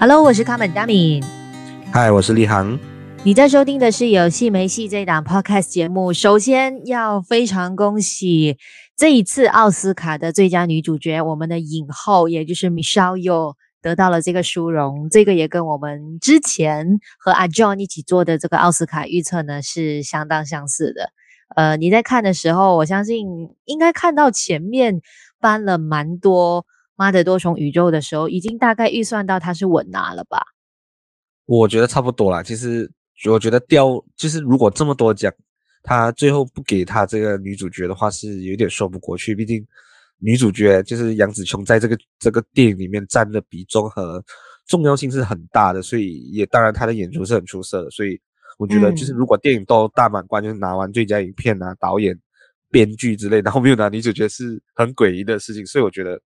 [0.00, 1.22] Hello，我是卡门大敏。
[1.92, 2.78] 嗨，我是立航。
[3.22, 6.12] 你在收听的是有戏没戏这一档 Podcast 节目。
[6.12, 8.58] 首先要非常恭喜
[8.96, 15.08] 这一次奥斯卡的最佳女主角，我们的影后也就是 Michelle Yeoh 得到了这个殊荣。
[15.10, 21.10] 这个也跟我们之前和阿 John 一起做的这个奥斯卡预测呢是相当相似的。
[21.56, 23.26] 呃，你在看的时候，我相信
[23.64, 25.00] 应该看到前面
[25.40, 26.66] 翻了蛮多。
[26.96, 30.46] 妈的多重宇宙的时候，已经大概预算到他是稳拿了吧？
[31.46, 32.42] 我觉得差不多啦。
[32.42, 32.90] 其实
[33.30, 35.32] 我觉得掉就是如果这么多奖，
[35.82, 39.34] 他最后不给他这个女主角的话，是有点说不过去。
[39.34, 39.66] 毕竟
[40.18, 44.24] 女主角就是杨紫琼，在这个这个电影里面占的比重和
[44.66, 47.90] 重要性是很大的，所以也当然她的演出是很出色的。
[47.90, 48.18] 所以
[48.56, 52.18] 我觉得就是如果电影都大满贯，就是拿完最佳影片啊、导演、
[52.70, 55.66] 编剧之类，然后没有拿女主角是很诡异的事情。
[55.66, 56.18] 所以我觉得。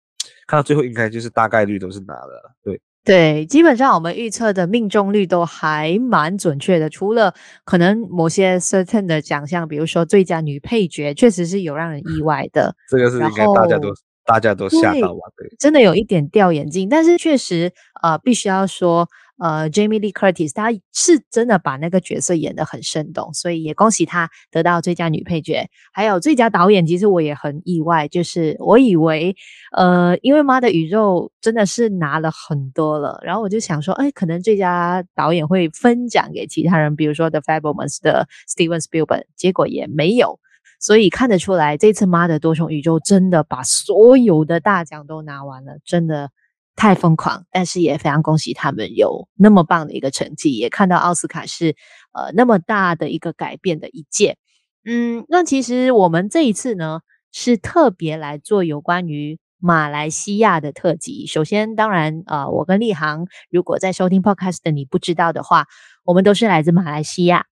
[0.48, 7.34] 看到最后应该就是大概率都是拿了，对对，基本上我们预测的命中率都还蛮准确的，除了
[7.64, 12.76] 可能某些 certain 的奖项，比如说最佳女配角，确实是有让人意外的。
[12.90, 13.90] 这个是应该大家都
[14.26, 15.22] 大家都吓到吧？
[15.38, 19.08] 对，真的有一点掉眼镜，但是确实呃，必须要说。
[19.40, 26.86] 呃，Jamie Lee Curtis，她是真的把那个角色演得很生动，所以也恭喜她得到最佳女配角，还有最佳导演。
[26.88, 29.36] 其实我也很意外，就是我以为，
[29.76, 40.40] 呃，因为《妈的宇宙》真的是拿了很多了，然后我就想说，哎，可能最佳导演会分奖给其他人，比如说《The Fabelmans》的 Steven Spielberg，结果也没有，
[40.80, 46.32] 所以看得出来，这次《妈的多重宇宙》真的把所有的大奖都拿完了，真的。
[46.78, 51.76] 太疯狂，但是也非常恭喜他们有那么棒的一个成绩，也看到奥斯卡是
[52.14, 54.38] 呃那么大的一个改变的一届。
[54.86, 57.02] 嗯，那其实我们这一次呢
[57.34, 61.26] 是特别来做有关于马来西亚的特辑。
[61.26, 65.66] 首先，当然呃，我跟立航如果在收听 Podcast 的你不知道的话，
[66.06, 67.48] 我们都是来自马来西亚。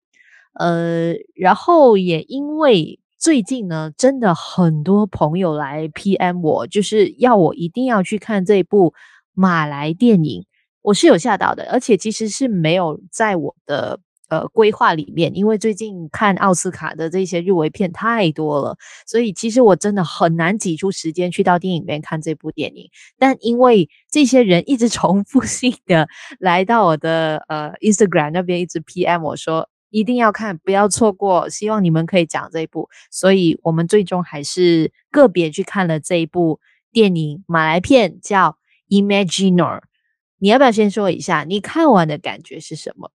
[0.53, 8.93] 呃，然后也因为最近呢，真的很多朋友来 PM 我，就是要我一定要去看这部。
[9.35, 10.45] 马来电影，
[10.81, 22.89] 我是有吓到的，而且其实是没有在我的呃规划里面，因为最近看奥斯卡的这些入围片太多了，所以其实我真的很难挤出时间去到电影院看这部电影。
[23.19, 26.07] 但因为这些人一直重复性的
[26.39, 36.59] 来到我的呃 Instagram 那边，一直 PM 我说一定要看，不要错过，希望你们可以讲这一部，所以我们最终还是个别去看了这一部
[36.91, 38.57] 电影，马来片叫。
[38.89, 39.81] Imaginor，
[40.37, 43.11] 你要不要先说一下你看完的感觉是什么？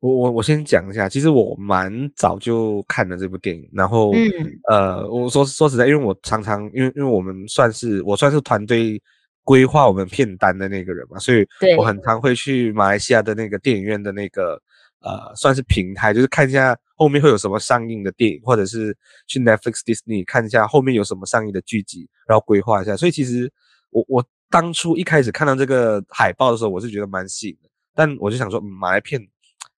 [0.00, 4.28] 我我我先讲一下，其实我蛮早就看了这部电影，然后、嗯、
[4.70, 9.02] 呃，我说说实在，因为我常常因为因为我们算是我算是团队
[9.42, 11.44] 规划我们片单的那个人嘛，所以
[11.76, 14.62] 我很常会去马来西亚的那个电影院的那个
[15.00, 18.96] 呃，算是平台，就是看一下后面会有什么上映的电影，或者是
[19.26, 22.96] 去 Netflix、Disney 看一下后面有什么上映的剧集，然后规划一下。
[22.96, 23.52] 所以其实
[23.90, 24.24] 我我。
[24.50, 29.20] 当初一开始看到这个海报的时候，我是觉得蛮吸引的，但我就想说，嗯，马来片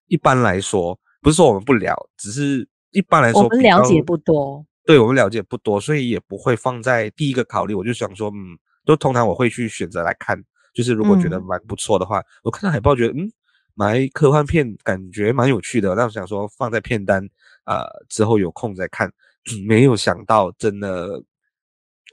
[0.07, 7.73] 一般来说，不是说我们不聊，只是一般来说，我们了解不多，对，我们了解不多，所以也不会放在第一个考虑。
[7.73, 10.41] 我就想说，嗯，都通常我会去选择来看，
[10.73, 13.31] 就是如果觉得蛮不错的话，嗯、我看到海报觉得，嗯，
[13.75, 17.27] 马来科幻片感觉蛮有趣的，那我想说放在片单，
[17.65, 19.11] 呃，之后有空再看。
[19.65, 21.19] 没有想到，真的，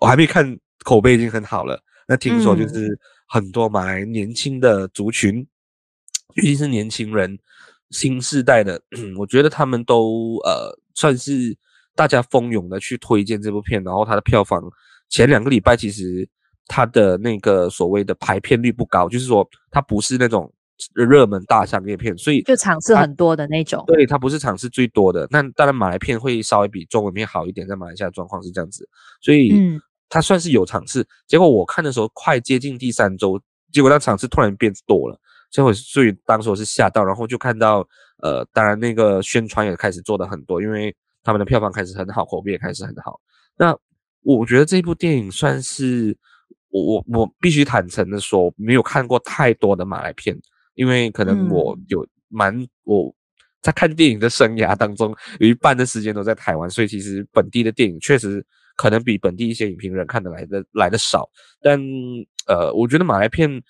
[0.01, 1.79] 我还没看，口碑已经很好了。
[2.09, 2.99] 那听说就是
[3.29, 5.47] 很多马来年轻的族群，嗯、
[6.37, 7.39] 尤其是年轻人，
[7.91, 8.81] 新世代的，
[9.19, 11.55] 我觉得他们都呃算是
[11.95, 14.63] 大家蜂拥的去推荐这部片，然后它的票房
[15.11, 16.27] 前两个礼拜其实
[16.67, 20.51] 它的那个所谓的排片率不高，就是说它不是那种
[20.95, 23.85] 热门大商业片，所以就场次很多的那种。
[23.87, 28.89] 对，它不是场次最多的，那当然马来片会稍微比中文片好一点，在马来西亚状况是这样子，
[29.21, 29.53] 所以。
[29.53, 33.39] 嗯它算是有场次，结果我看的时候快接近第三周，
[33.71, 35.21] 结果那场次突然变多了，
[35.51, 37.87] 所以我所以当时我是吓到，然后就看到，
[38.23, 43.21] 呃，当然那个宣传也开始做的很多，因为他们的票房开始很好，口碑也开始很好。
[43.57, 43.77] 那
[44.23, 46.17] 我觉得这部电影算是
[46.71, 50.35] 我我我必须坦诚的说，没有看过太多的马来片，
[50.75, 53.15] 因为可能我有蛮我
[53.61, 58.43] 在看电影的生涯当中有一半的时间都在台湾，所以其实本地的电影确实。
[58.79, 61.29] 可能比本地一些影评人看得来的来的少，
[61.61, 61.77] 但
[62.47, 63.61] 呃，我觉得马来片，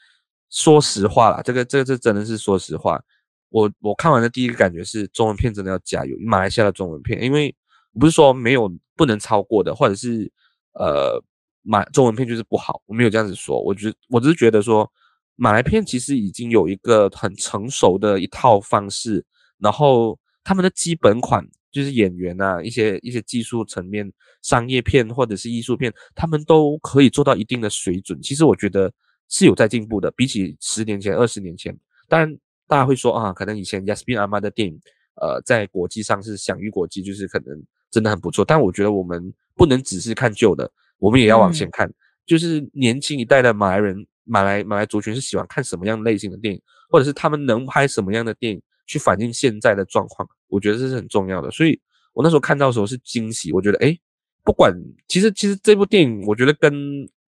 [0.51, 3.03] 说实话啦，这个这个这真的是说实话，
[3.49, 7.55] 我我看完的第一个感觉是中文片真的要加油，马来西亚的中文片，因为
[7.99, 10.31] 不是说没有不能超过的，或者是
[10.75, 11.19] 呃
[11.63, 14.89] 马中文片就是不好，我没有这样子说，我觉我只是觉得说
[15.37, 19.25] 马来片其实已经有一个很成熟的一套方式，
[19.59, 24.11] 然后他们的基本款就是演员啊，一些一些技术层面、
[24.43, 28.21] 商业片或者是艺术片，他们都可以做到一定的水准。
[28.23, 28.93] 其实我觉得
[29.29, 31.77] 是有在进步的，比起十年前、二十年前。
[32.09, 34.81] 当然，大家会说啊，可能以前 Yasmin Aman 的电影，
[35.21, 38.45] 呃，在国际上是享誉国际，就是可能真的很不错。
[38.45, 41.87] 但我觉得我们不能只是看旧的，我们也要往前看。
[41.89, 41.95] 嗯、
[42.27, 44.07] 就是年轻一代的马来人。
[44.31, 46.61] 马来马来族群是喜欢看什么样类型的电影，
[46.91, 50.29] 或者是他们能拍什么样的电影去反映现在的状况？
[50.49, 51.49] 我觉得这是很重要的。
[51.53, 51.81] 所以
[52.13, 53.97] 我那时候看到的时候是惊喜，我觉得诶，
[54.43, 54.75] 不管
[55.07, 56.73] 其实其实这部电影，我觉得跟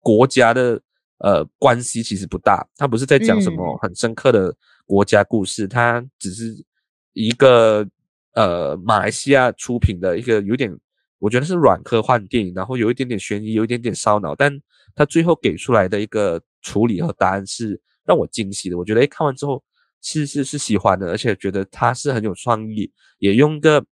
[0.00, 0.82] 国家的
[1.18, 4.52] 呃关系其实不大，它不是在讲什么很深刻的
[4.84, 6.52] 国家故事，嗯、它只是
[7.12, 7.86] 一个
[8.32, 10.76] 呃马来西亚出品的一个有点，
[11.20, 14.60] 我觉得是软科幻电影，然后有一点点悬疑，有一点点烧脑，但
[14.96, 16.42] 它最后给出来的一个。
[16.62, 19.64] 处理和答案是让我惊喜的，我觉得诶，看完之后
[20.02, 23.84] 是是是喜欢的，而且觉得他是很有创意，也用个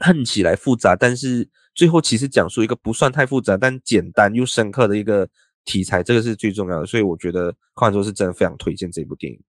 [0.00, 5.28] 看起来复杂，但是最后其实讲述一个不算太复杂但简单又深刻的一个
[5.64, 9.40] 题材，这个是最重要的，所以我觉得看完之后是真的非常推荐这部电影。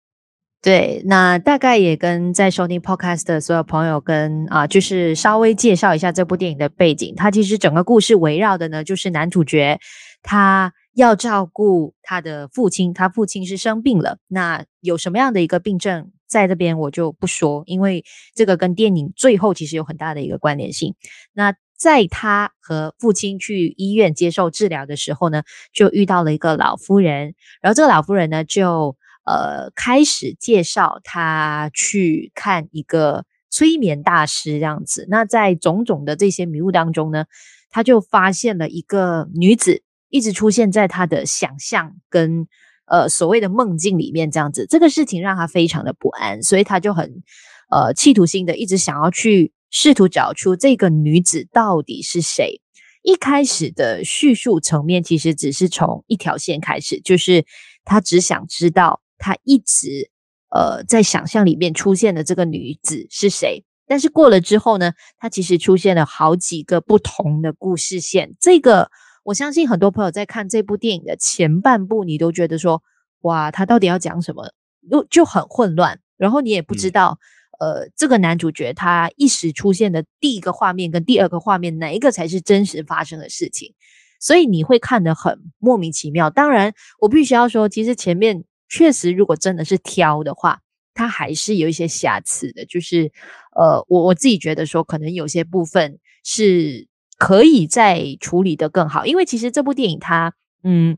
[0.61, 9.79] 对，那大概也跟在收听 Podcast 的所有朋友跟啊，就是稍微介绍一下这部电影的背景，它其实整个故事围绕的呢，就是男主角
[10.21, 10.73] 他。
[10.95, 14.17] 要照顾他的父亲，他父亲是生病了。
[14.27, 20.95] 那有什么样的一个病症，在这边我就不说，因为这个跟电影最后其实有很大的一个关联性。
[21.33, 25.43] 那在他和父亲去医院接受治疗的时候呢，
[25.73, 28.95] 就遇到了一个老夫人，然后这个老夫人呢，就
[29.25, 35.05] 呃开始介绍他去看一个催眠大师这样子。
[35.09, 37.25] 那在种种的这些迷雾当中呢，
[37.69, 39.81] 他就发现了一个女子。
[40.09, 42.47] 一直出现在他的想象跟
[42.87, 47.23] 呃所谓的梦境里面，这样子，这个事情让他非常的不安，所以他就很
[47.71, 52.61] 呃企图心的一直想要去试图找出这个女子到底是谁。
[53.01, 57.43] 一开始的叙述层面其实只是从一条线开始，就是
[57.83, 60.09] 他只想知道他一直
[60.49, 63.63] 呃在想象里面出现的这个女子是谁。
[63.87, 68.89] 但是过了之后呢，他其实出现了好几个不同的故事线，这个。
[69.25, 72.83] 我相信很多朋友在看这部电影的前半部，你都觉得说，
[73.21, 74.53] 哇，他到底要讲什么？
[74.87, 77.17] 又就很混乱，然后你也不知道，
[77.59, 83.73] 嗯、呃，这个男主角他一时出现的第一个画面跟第二个画面，哪一个才是真实发生的事情？
[84.19, 86.29] 所以你会看得很莫名其妙。
[86.29, 90.59] 当然，我必须要说，其实前面确实，如果真的是挑的话，
[90.93, 92.63] 它还是有一些瑕疵的。
[92.67, 93.11] 就是，
[93.55, 96.87] 呃，我我自己觉得说，可能有些部分是。
[97.17, 100.33] 可以再处理的更好，因为其实这部电影它，
[100.63, 100.97] 嗯，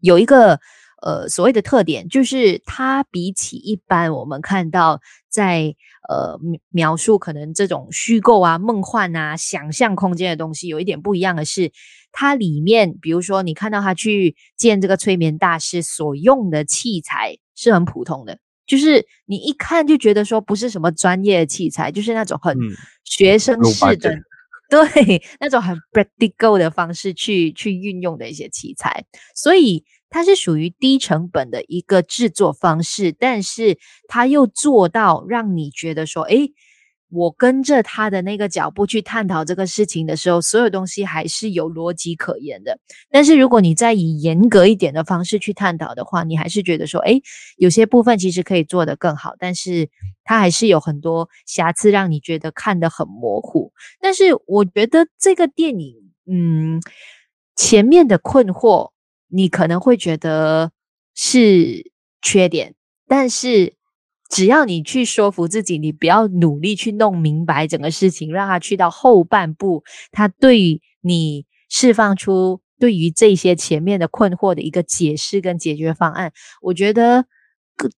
[0.00, 0.58] 有一个
[1.02, 5.74] 呃所谓的特点，就是它比起一般我们看到在
[6.08, 6.38] 呃
[6.70, 11.70] 描述可能这种虚构啊、梦幻啊、想象空间的东西，有一点不一样的是，
[12.10, 22.56] 它里面比如说你看到他去见这个催眠大师所用的器材是很普通的，就是你一看就觉得说不是什么专业的器材，就是那种很
[23.04, 24.10] 学生式的。
[24.10, 24.24] 嗯
[24.70, 36.52] 对，那种很 practical 的方式去去运用的一些器材，所以它是属于低成本的一个制作方式，但是它又做到让你觉得说，诶。
[37.12, 42.78] 我跟着他的那个脚步去探讨这个事情的时候，所有东西还是有逻辑可言的。
[43.10, 47.20] 但是如果你再以严格一点的方式去探讨的话，你还是觉得说，诶，
[47.56, 49.90] 有些部分其实可以做得更好，但是
[50.22, 53.72] 它还是有很多瑕疵，让你觉得看得很模糊。
[54.00, 55.96] 但是我觉得这个电影，
[56.30, 56.80] 嗯，
[57.56, 58.90] 前面的困惑
[59.28, 60.70] 你可能会觉得
[61.14, 61.90] 是
[62.22, 62.74] 缺点，
[63.08, 63.79] 但是。
[64.30, 69.82] 只要你去说服自己，你不要努力去弄明白整个事情，让他去到后半部，
[70.12, 76.32] 他对于你释放出对于这些前面的困惑的一个解释跟解决方案，
[76.62, 77.26] 我觉得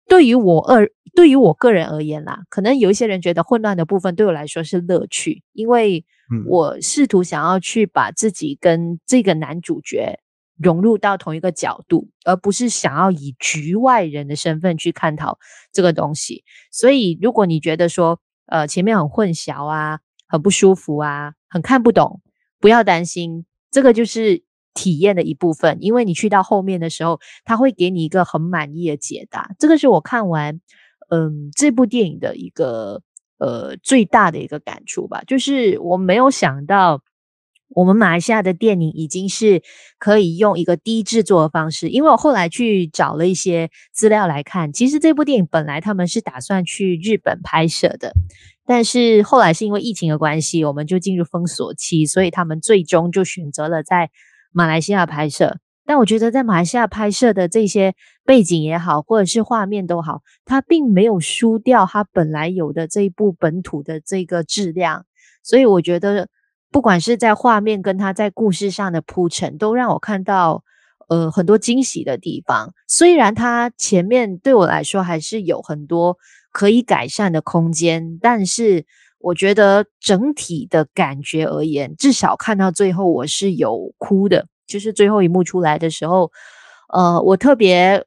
[0.09, 6.05] 对于我二对于我个人而言啦，可能有一些人觉得混乱的部分对我来说是乐趣，因为
[6.49, 10.19] 我试图想要去把自己跟这个男主角。
[10.63, 15.39] 融入到同一个角度，而不是想要以局外人的身份去探讨
[15.73, 16.45] 这个东西。
[16.71, 22.21] 所以，如果你觉得说，呃，前面很混淆啊，很不舒服啊，很看不懂，
[22.61, 25.79] 不要担心，这个就是体验的一部分。
[25.81, 29.55] 因为你去到后面的时候，他会给你一个很满意的解答。
[29.59, 30.61] 这个是我看完，
[31.11, 33.03] 嗯、这部电影的一个
[33.39, 37.03] 呃最大的一个感触吧，就是我没有想到。
[37.75, 39.63] 我们马来西亚的电影已经是
[39.99, 48.13] 可以用一个低制作的方式，因为我后来去找了一些资料来看，其实这部电影本来他们是打算去日本拍摄的，
[48.67, 54.11] 但是后来是因为疫情的关系，我们就进入封锁期，所以他们最终就选择了在
[54.53, 55.59] 马来西亚拍摄。
[55.87, 65.07] 但我觉得在马来西亚拍摄的这些背景也好，或者是画面都好，它并没有输掉它本来有的这一部本土的这个质量，
[65.43, 66.29] 所以我觉得。
[66.73, 70.65] 不管是在画面跟他在故事上的铺陈，都让我看到
[71.09, 72.73] 呃很多惊喜的地方。
[72.89, 76.17] 虽然他前面对我来说还是有很多
[76.51, 78.87] 可以改善的空间，但是
[79.19, 84.47] 我觉得整体的感觉而言，至少看到最后我是有哭的。
[84.67, 86.33] 就是最后一幕出来的时候，
[86.95, 88.03] 呃，我特别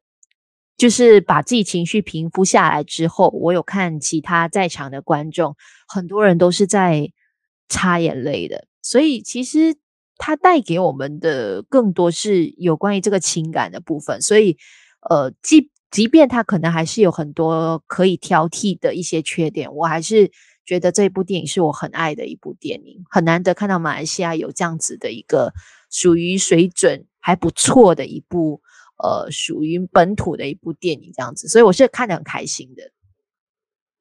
[0.76, 5.56] 就是把自己情绪平复下来之后，我有看其他在场的观众，
[5.88, 7.12] 很多人都是在。
[7.68, 9.76] 擦眼泪的，所以其实
[10.18, 14.22] 它带给我们的更多是有关于这个情感的部分。
[14.22, 14.58] 所以，
[15.10, 20.32] 呃，即即便它可能还是有很多可以挑剔的一些缺点，我还是
[20.66, 23.04] 觉得这部电影是我很爱的一部电影。
[23.10, 25.52] 很难得看到马来西亚有这样子的一个
[25.90, 28.62] 属于水准还不错的一部，
[29.04, 32.92] 呃，属于本土的一部电影这样子，所以我是看得很开心的。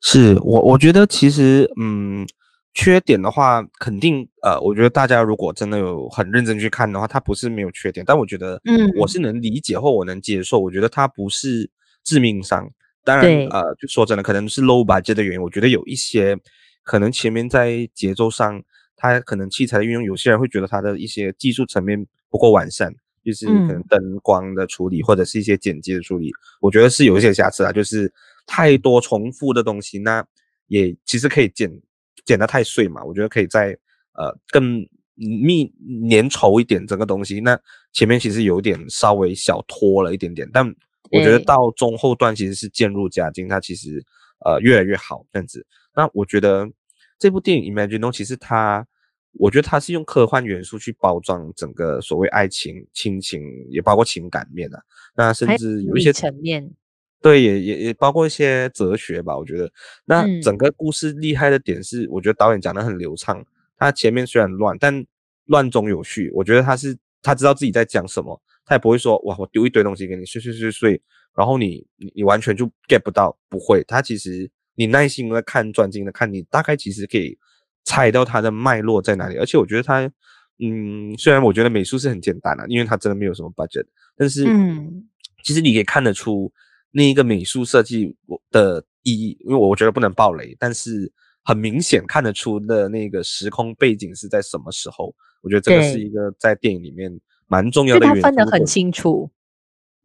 [0.03, 2.27] 是我，我觉得其实，嗯。
[2.75, 10.59] 缺点的话，肯定呃，我觉得大家如果真的有很认真去看的话，它不是没有缺点，但我觉得，嗯，我是能理解或我能接受。
[10.61, 11.71] 嗯、我觉得它不是
[12.03, 12.69] 致命伤。
[13.05, 15.41] 当然，呃，就说真的，可能是 low budget 的原因。
[15.41, 16.37] 我觉得有一些
[16.83, 18.61] 可能前面在节奏上，
[18.97, 22.93] 它可能器材的运用，有些人会觉得它的一些技术层面不够完善，
[23.25, 28.13] 就是可能灯光的处理、嗯、或者是一些剪辑的处理，我觉得是有一些瑕疵啊，就是
[28.47, 30.27] 太多重复的东西，那
[30.67, 31.71] 也其实可以剪。
[32.25, 33.77] 剪得太碎嘛，我觉得可以再
[34.15, 35.67] 呃更密
[36.11, 37.41] 粘稠一点整个东西。
[37.41, 37.59] 那
[37.93, 40.67] 前面其实有点稍微小拖了一点点，但
[41.11, 44.05] 我觉得到中后段其实是渐入佳境，它其实
[44.45, 45.67] 呃越来越好这样子。
[45.95, 46.69] 那我觉得
[47.19, 48.87] 这部电影《Imagine》其实它，
[49.35, 54.83] 我觉得它是用科幻元素去包装整个所谓爱情、亲情，也包括情感面啊。
[55.17, 56.73] 那甚至有一些层面。
[57.25, 59.35] 对，也也也包括一些哲学吧。
[59.35, 59.73] 我觉得，
[60.05, 63.43] 那整个故事厉害的点是，我觉得导演讲得很流畅。
[63.79, 65.03] 他前面虽然乱，但
[65.47, 66.31] 乱中有序。
[66.35, 71.01] 我觉得他是他知道自己在讲什么，他也不会说哇，我丢一堆东西给你，碎碎碎碎，
[71.35, 73.35] 然后你你你完全就 get 不到。
[73.49, 77.39] 不会，他其实你耐心的看，专心的看，你大概其实可以
[77.85, 79.39] 猜到他的脉络在哪里。
[79.39, 80.03] 而且我觉得他，
[80.59, 85.09] 嗯，虽然我觉得美术是很简单啊，因为他真的没有什么 budget，但是嗯，
[85.43, 86.53] 其实你可以看得出。
[86.97, 88.15] 那一个美术设计
[88.53, 95.13] 的意义，因为我觉得不能爆雷，但是很明显看得出的那个时空背景是在什么时候。
[95.43, 97.11] 我觉得这个是一个在电影里面
[97.49, 98.23] 蛮重要的元素。
[98.23, 99.29] 他分得很清楚。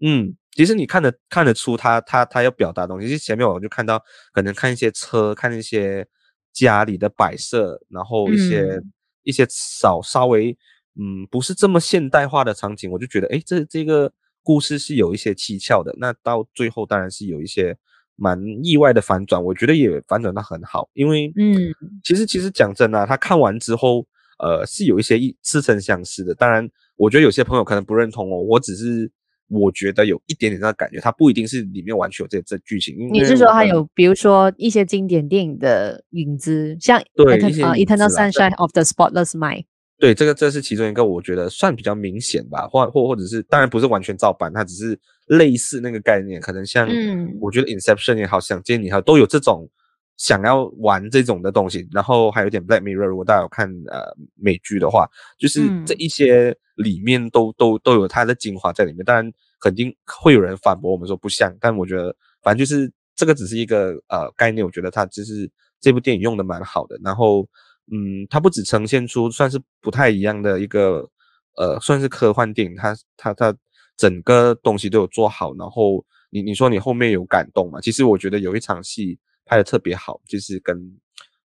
[0.01, 3.07] 嗯，其实你看得看得出他他他要表达的东西。
[3.07, 4.03] 其实前面我就看到，
[4.33, 6.07] 可能看一些车，看一些
[6.51, 8.91] 家里的摆设，然后一些、嗯、
[9.21, 10.57] 一些少稍微
[10.99, 14.11] 嗯不是这么现代化的场景，我就觉得哎，这这个。
[14.43, 17.77] 故事是有一些蹊跷的，那到最后当然是有一些
[18.15, 21.55] 蛮意外的反转，我觉得也反转的很好，因为嗯，
[22.03, 24.05] 其实其实讲真啊，他看完之后，
[24.39, 26.33] 呃，是有一些似曾相识的。
[26.35, 26.67] 当然，
[26.97, 29.09] 我觉得有些朋友可能不认同哦，我只是
[29.47, 32.95] 我觉得有一点点的感觉，它不一定是里面完全有这这剧情。
[33.11, 37.37] 你是说它有，比如说一些经典电影的影子，像对啊，
[37.75, 39.63] 《Eternal Sunshine of the Spotless Mind》。
[39.99, 49.69] 对，这个这是其中一个，我觉得算比较明显吧，或或或者是，当然不是完全照搬，它只是类似那个概念，可能像，嗯，我觉得 Inception 也好，想见你好，都有这种
[50.15, 55.05] 想要玩这种的东西，然后还有点 Black Mirror，如果大家有看呃美剧的话，
[55.37, 59.29] 就是这一些里面都、嗯、都都有它的精华在里面，当然
[59.59, 65.51] 肯定会有人反驳我们说不像，但我觉得反正就是这个只是一个呃概念，我觉得它就是
[65.81, 67.45] 这部电影用的蛮好的，然后。
[67.91, 71.09] 嗯，它不只呈现出算是不太一样的一个，
[71.57, 73.55] 呃，算是科幻电影，它它它
[73.97, 75.55] 整个东西都有做好。
[75.55, 77.81] 然后你你说你后面有感动嘛？
[77.81, 80.77] 其实我觉得有一场戏拍的特别好，就是跟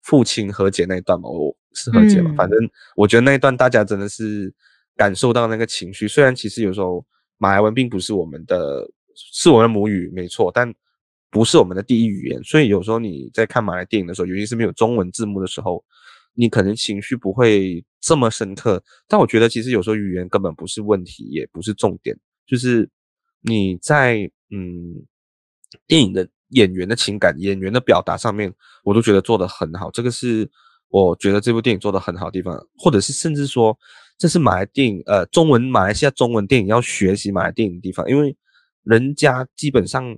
[0.03, 2.59] 父亲和解那一段嘛，我是和解嘛，嗯、反正
[2.97, 4.51] 我觉得那一段大家真的是
[4.97, 6.09] 感受到那个情绪。
[6.09, 7.05] 虽然其实有时候
[7.37, 10.73] 马来文并不是我们的，是我们的母语没错，但
[11.31, 15.85] 不是我们的第一语言，所以有时候你在看马来电影的时候，尤其是没有中文字幕的时候。
[16.35, 22.89] 你可能情绪不会这么深刻，但我觉得其实有时候语言根本不是问题，也不是重点，就是
[23.43, 25.05] 你在嗯
[25.87, 28.53] 电影的演员的情感、演员的表达上面，
[28.85, 29.91] 我都觉得做得很好。
[29.91, 30.51] 这个是
[30.89, 33.77] 我觉得这部电影做得很好的地方，或者是甚至说
[34.19, 38.37] 这是马来电影呃中文马来西亚中文电影要学习马来电影的地方，因为
[38.83, 40.17] 人家基本上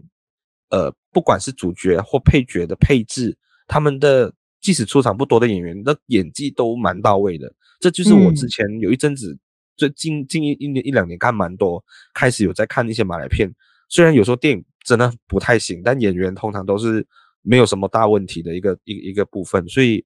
[0.70, 9.36] 呃不管是主角或配角的配置，他们的即使出场不多的演员那演技都蛮到位的，这就是我之前有一阵子。
[9.74, 13.52] 最近近一一年一两年看蛮多，开始有在看一些马来片。
[13.88, 17.04] 虽然有时候电影真的不太行，但演员通常都是
[17.40, 19.66] 没有什么大问题的一个一一个部分。
[19.68, 20.04] 所以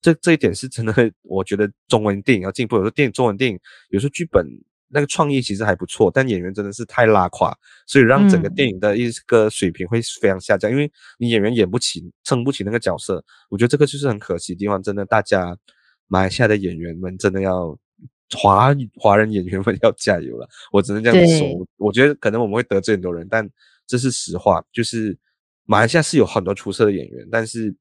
[0.00, 2.76] 这这一点是真的， 我觉得中文电影要进步。
[2.76, 3.58] 有时候电影中文电影
[3.90, 4.46] 有时候剧本
[4.88, 10.70] 那个创意其实还不错，但演员真的是太拉垮，所以让整个电影的一个水平会非常下降。
[10.70, 14.82] 嗯、因为你演员演不起，撑不起那个角色，我觉得这个就是很可惜的地方。
[14.82, 15.56] 真的，大家
[16.06, 17.78] 马来西亚的演员们真的要。
[18.36, 21.66] 华华人演员们要加油了，我只能这样说。
[21.78, 23.48] 我觉得可能我们会得罪很多人，但
[23.86, 24.62] 这是实话。
[24.70, 25.16] 就是
[25.64, 27.74] 马来西亚是有很多出色的演员，但是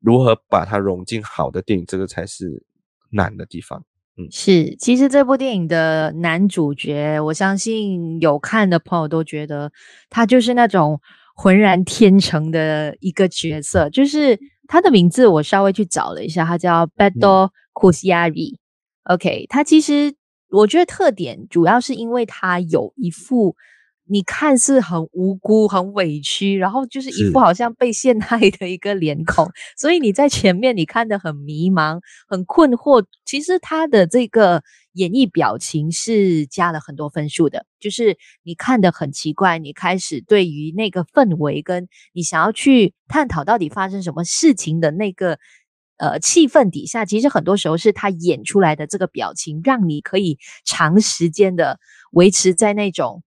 [0.00, 2.62] 如何把它融进好的电影，这个才是
[3.08, 3.82] 难的地方。
[4.16, 4.76] 嗯，是。
[4.76, 9.72] 其实这部电影的男主角，我相信有看的朋友都觉得
[10.08, 11.00] 他就是那种
[11.34, 13.90] 浑然天成的一个角色。
[13.90, 18.54] 就是他的名字，我稍微去找了一下，他叫 Dato Kusnandar。
[19.04, 20.14] OK，他其实
[20.48, 23.56] 我觉得特点主要是因为他有一副
[24.06, 33.04] 你看似很无辜、很委屈，然后就是一副好像被陷害的一个脸孔，所以你在前面你看得很迷茫、很困惑。
[33.24, 45.38] 其实他的这个演绎表情是加了很多分数的，就是你看得很奇怪，你开始对于那个氛围跟你想要去探讨到底发生什么事情的那个。
[45.96, 51.78] 呃，气氛底下，其实很多时候是他演出来的这个表情，让你可以长时间的
[52.10, 53.22] 维持在那种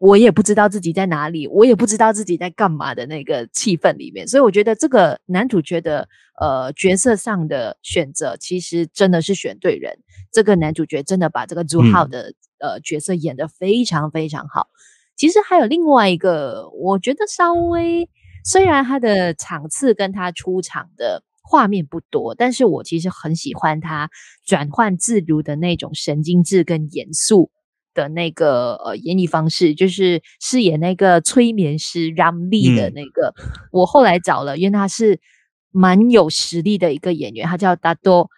[0.00, 4.26] 我也不知道自己在哪里，我也不知道自己在干嘛的那个气氛里面。
[4.26, 6.08] 所以我觉得这个男主角的
[6.40, 9.98] 呃角色上的选择，其实真的是选对人。
[10.32, 14.68] 这个男主角真的把这个朱浩的、嗯、呃角色演得非常非常好。
[15.16, 18.08] 其实还有另外一个，我觉得稍微
[18.42, 21.22] 虽然他的场次跟他出场的。
[21.42, 24.08] 画面不多，但是我其实很喜欢他
[24.46, 27.50] 转换自如的那种神经质跟严肃
[27.94, 33.34] 的那个呃演绎方式，就是饰演那个催眠师 Ramli 的那个。
[33.36, 35.20] 嗯、我后来找了，因为他是
[35.70, 38.28] 蛮有实力的一个演员，他叫 Dato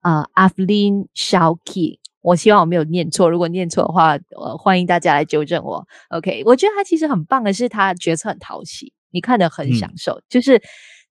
[0.00, 1.98] 啊 Aflin Shawki。
[2.20, 5.86] 我希望我没有念错，如果念错的话，呃，欢迎大家来纠正我。
[6.10, 10.62] OK，我觉得他其实很棒的是，他角色很讨喜，你看得很享受，嗯、就是。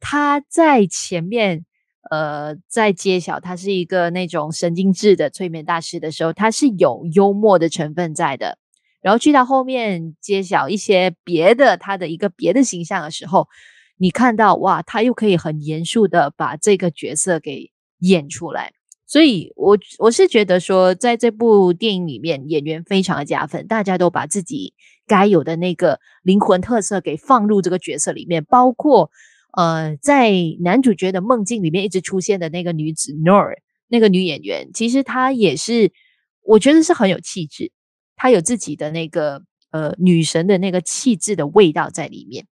[0.03, 1.63] 他在前面，
[2.09, 8.57] 呃，在揭晓他是一个那种神经质的催眠大师的时候，他是有幽默的成分在的。
[9.01, 13.47] 然后去到后面揭晓一些别的他的一个别的形象的时候，
[13.97, 18.73] 你看到哇，他又可以很严肃的把这个角色给演出来。
[19.05, 24.73] 所以我我是觉得说，在这部电影里面，演员非常的加分，大家都把自己
[25.05, 29.11] 该有的那个灵魂特色给放入这个角色里面，包括。
[29.53, 35.91] 呃，在男主角的梦境里面一直出现的那个女子 Noor，那个女演员，其实她也是，
[36.43, 37.71] 我觉得是很有气质，
[38.15, 42.47] 她有自己的那个呃女神的那个气质的味道在里面。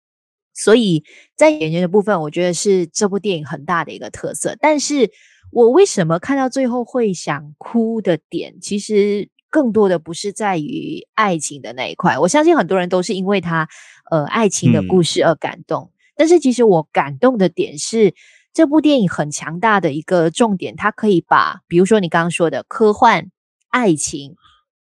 [0.53, 1.03] 所以
[1.35, 4.55] 在演员的部分，我觉得是这部电影很大的一个特色。
[4.61, 5.11] 但是
[5.51, 12.17] 我为什么看到最后会想哭的点，其实更多的不是在于爱情的那一块。
[12.19, 13.67] 我相信很多人都是因为他
[14.09, 15.91] 呃爱情的故事而感动。
[15.91, 18.13] 嗯但是其实我感动的点是，
[18.53, 23.29] 这部电影很强大的一个重点，它可以把，比如说你刚刚说的科幻、
[23.69, 24.35] 爱情、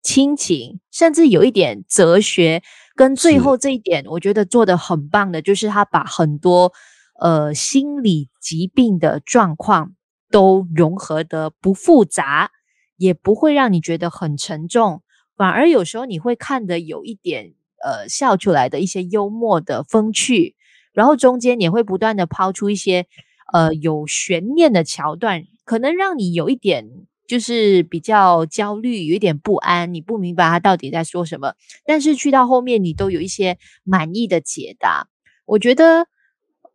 [0.03, 2.63] 亲情，甚至有一点哲学，
[2.95, 6.73] 跟最后这一点，我觉得做的很棒的，就是他把很多
[7.19, 9.95] 呃心理疾病的状况
[10.31, 12.51] 都融合的不复杂，
[12.99, 15.03] 也不会让你觉得很沉重，
[15.37, 20.55] 反而有时候你会看的有一点呃笑出来的一些幽默的风趣。
[20.95, 23.07] 然后中间也会不断的抛出一些，
[23.53, 26.89] 呃，有悬念的桥段，可能让你有一点
[27.27, 31.55] 就是比较焦虑，有一点不安，你不明白他到底在说什么。
[31.85, 35.09] 但是去到后面，你都有一些满意的解答。
[35.47, 36.07] 我觉得，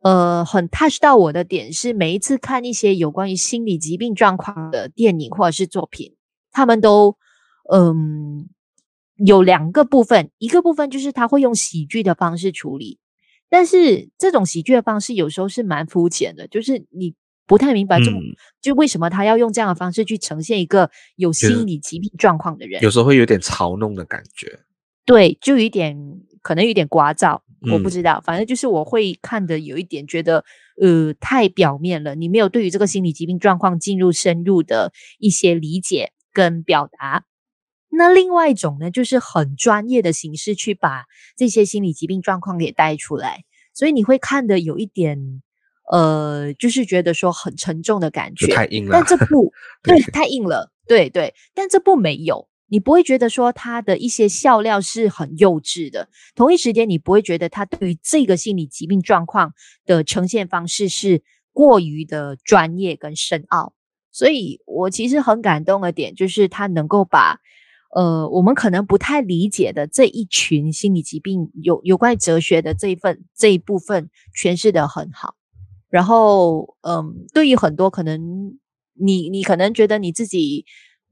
[0.02, 6.14] 呃，很 touch 到我的点是，每一次看一些有关于心理疾病状况的电影或者是作品，
[6.52, 7.18] 他们都，
[7.72, 8.48] 嗯，
[9.16, 12.99] 有两个部分，一个部分就是他会用喜剧的方式处理。
[13.50, 17.16] 但是这种喜剧的方式有时候是蛮肤浅的，就是你
[17.48, 24.60] 不太明白这么，就、嗯、就为什么他要用这样的方式去呈现一个有心理疾病状况的人，有时候会有点嘲弄的感觉。
[25.04, 25.98] 对，就有一点
[26.44, 30.46] 可能有点聒噪，我不知道，嗯、反正就是我会看的有一点觉得
[30.80, 37.26] 呃太表面了，你没有对于这个心理疾病状况进入深入的一些理解跟表达。
[38.00, 41.04] 那另外一种呢，就是很专业的形式去把
[41.36, 45.42] 这些心理疾病状况给带出来，所以你会看得有一点，
[45.92, 48.92] 呃，就是觉得说很沉重的感觉，太硬了。
[48.94, 49.52] 但这部
[49.84, 51.34] 对，太硬了，对对。
[51.54, 59.54] 但这部没有，你不会觉得说他的一些笑料是很幼稚的，同一时间你不会觉得他对于这个心理疾病状况
[59.86, 63.74] 的呈现方式是过于的专业跟深奥。
[64.10, 67.42] 所以我其实很感动的点就是他能够把。
[67.96, 75.36] 呃，我们可能不太理解的这一群心理疾病有有关哲学的这一份这一部分诠释得很好。
[75.90, 78.60] 然后，嗯，对于很多可能
[78.94, 80.66] 你你可能觉得你自己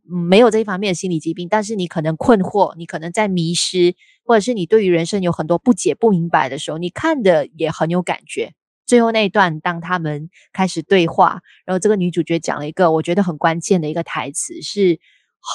[0.04, 8.54] 没有这一方面的心理疾病，但是你可能困惑，你可能在迷失，或者是你对于人生有很多不解不明白的时候，你看的也很有感觉。
[8.86, 15.00] 最后那一段，当他们开始对话，然后这个女主角讲了一个我觉得很关键的一个台词是。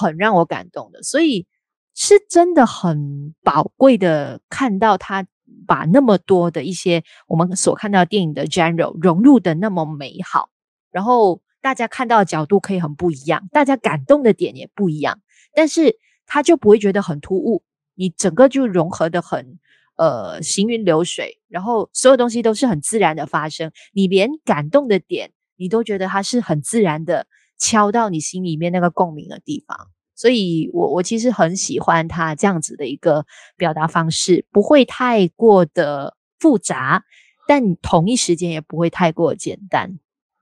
[0.01, 1.47] 很让我感动的，所以
[1.95, 5.27] 是真的很宝贵的，看到他
[5.67, 10.49] 把那么多的一些我们所看到电影的 genre 融入的那么美好，
[10.91, 15.21] 然后大家看到的角度可以很不一样，大家感动的点也不一样，
[15.55, 17.63] 但是他就不会觉得很突兀，
[17.95, 19.59] 你整个就融合的很
[19.97, 27.27] 呃行云流水，然后所有东西都是很自然的发生，你连感动的点你都觉得它是很自然的。
[27.63, 29.77] 敲到你心里面那个共鸣的地方，
[30.17, 33.25] 所以我我其实很喜欢他这样子的一个
[33.57, 37.05] 表达方式，不会太过的复杂，
[37.47, 39.97] 但同一时间也不会太过简单。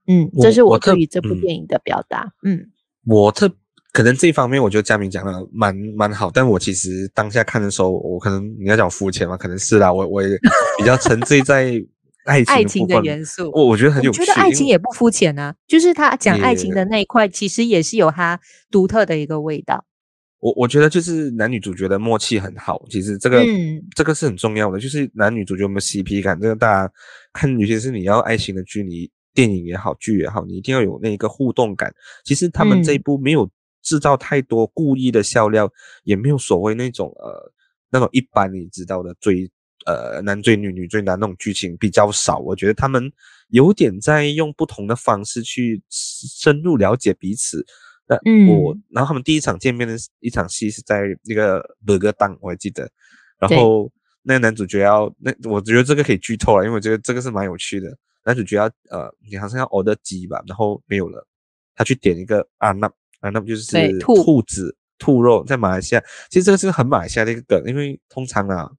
[0.07, 2.33] 嗯，这是我对于这部电影的表达。
[2.41, 2.71] 嗯，
[3.05, 3.47] 我特
[3.91, 10.35] 可能这一方面，我觉得佳明讲的蛮蛮好，但我其实当下看的时候，我可能你要讲肤浅嘛，可能是啦，我我也
[10.79, 11.85] 比较沉醉在。
[12.25, 14.21] 爱情，爱情的元素，我我觉得很有趣。
[14.21, 19.85] 我觉得爱情也不肤浅啊，就是他讲爱情的那一块，其实也是有他独特的一个味道。
[20.39, 26.93] 我我觉得就是男女主角的默契很好，其实这个、嗯、这个是很重要的，就是男女主角有没有 CP 感，这个大家
[27.31, 31.93] 看，尤其是你要爱情的剧，你电影也好，剧也好，你一定要有那一个互动感。
[32.23, 33.49] 其实他们这一部没有
[33.83, 35.71] 制造太多故意的笑料，嗯、
[36.05, 37.51] 也没有所谓那种呃
[37.91, 39.47] 那种一般你知道的追。
[39.85, 43.11] 呃，男追女，女追男那种剧情比较少，我觉得他们
[43.49, 47.65] 有点在用不同的方式去深入了解彼此。
[48.07, 48.15] 那
[48.47, 52.89] 我，嗯、然后他们第一场见面的一场戏是在那个 burger 哥档，我还记得。
[53.39, 53.91] 然后
[54.21, 57.97] 那个男主角要，那我觉得这个可以剧透了，因为我觉得这个是蛮有趣的。
[58.23, 61.25] 男主角要，呃，你好像要 order 鸡吧，然后没有了，
[61.73, 62.85] 他去点一个啊，那
[63.21, 68.71] 啊，那不就是兔子兔，兔肉，在马来西亚，其实这个是很马来西亚的一个梗，因为通常啊。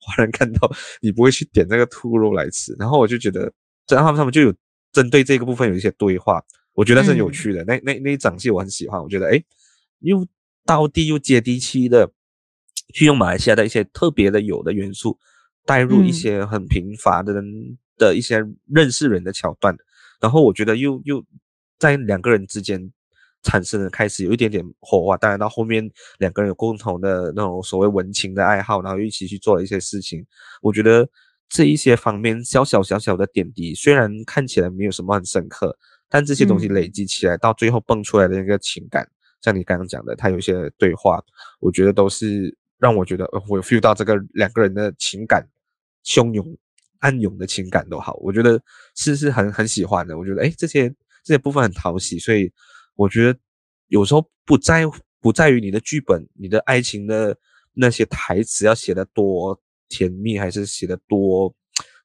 [0.00, 3.52] 华人看到你不会去点那个兔肉来吃，然后我就觉得，
[3.88, 4.54] 然后他们就有
[4.92, 7.62] 针对这个部分有一些对话，我觉得是很有趣的。
[7.62, 9.44] 嗯、那那那一场戏我很喜欢，我觉得诶，
[10.00, 10.26] 又
[10.64, 12.10] 道地又接地气的，
[12.94, 15.18] 去用马来西亚的一些特别的有的元素，
[15.64, 19.78] 带入一些很平凡的人的一些认识人的桥段，嗯、
[20.20, 21.24] 然后我觉得又又
[21.78, 22.92] 在两个人之间。
[23.42, 30.24] 产生了开始有一点点火花，当然到后面两个人有共同的那种所谓文情的爱好，然后一起去做了一些事情。
[30.60, 31.08] 我觉得
[31.48, 35.74] 这一些方面小小小小的点滴，虽然看起来没有什么很深刻，
[36.08, 41.18] 但这些东西累积起来，到最后蹦出来的那个情感，嗯、像你刚刚讲的，他有一些对话，
[41.60, 45.48] 我觉得都是让我觉得我有 feel 到这个两个人的情感
[46.04, 46.46] 汹涌、
[46.98, 48.60] 暗涌的情感都好，我觉得
[48.94, 50.18] 是是很很喜欢的。
[50.18, 50.90] 我觉得诶，这些
[51.24, 52.52] 这些部分很讨喜，所以。
[53.00, 53.38] 我觉得
[53.88, 54.84] 有时候不在
[55.22, 57.34] 不在于你的剧本，你的爱情的
[57.72, 59.58] 那些台词要写得多
[59.88, 61.48] 甜蜜，还是写得多，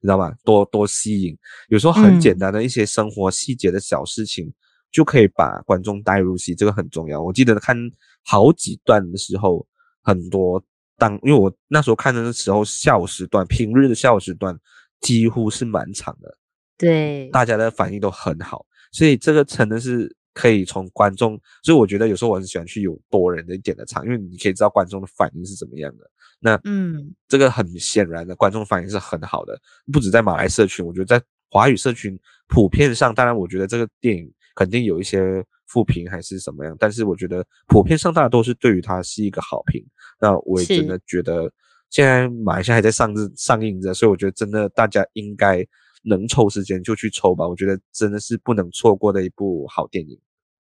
[0.00, 0.34] 你知道吗？
[0.42, 1.36] 多多吸引。
[1.68, 4.50] 有时候很简单的一些生活细节的小事情，
[4.90, 7.22] 就可以把观众带入戏，这个很重要。
[7.22, 7.76] 我记得看
[8.24, 9.66] 好几段的时候，
[10.02, 10.62] 很多
[10.96, 14.58] 当因为我那时候看的时候下午时段，平日的下午时段
[15.02, 16.38] 几乎是满场的，
[16.78, 20.16] 对，大家的反应都很好，所以这个真的是。
[20.36, 26.04] 可以从观众，所以我觉得有时候我很喜欢去有多人的一点的场，因为你可以知道观众的反应是怎么样的。
[26.38, 29.58] 那嗯，这个很显然的观众反应是很好的，
[29.90, 32.18] 不止在马来社群，我觉得在华语社群
[32.48, 39.82] 普遍上，当然我觉得这个电影肯定有一些负评还是什么样，但是我觉得普遍上大家都是对于它是一个好评。
[40.20, 41.50] 那我也真的觉得
[41.88, 45.66] 现在马来西亚还在上映上映着，所以我觉得真的大家应该
[46.04, 50.20] 能抽时间就去抽吧，我觉得真的是不能错过的一部好电影。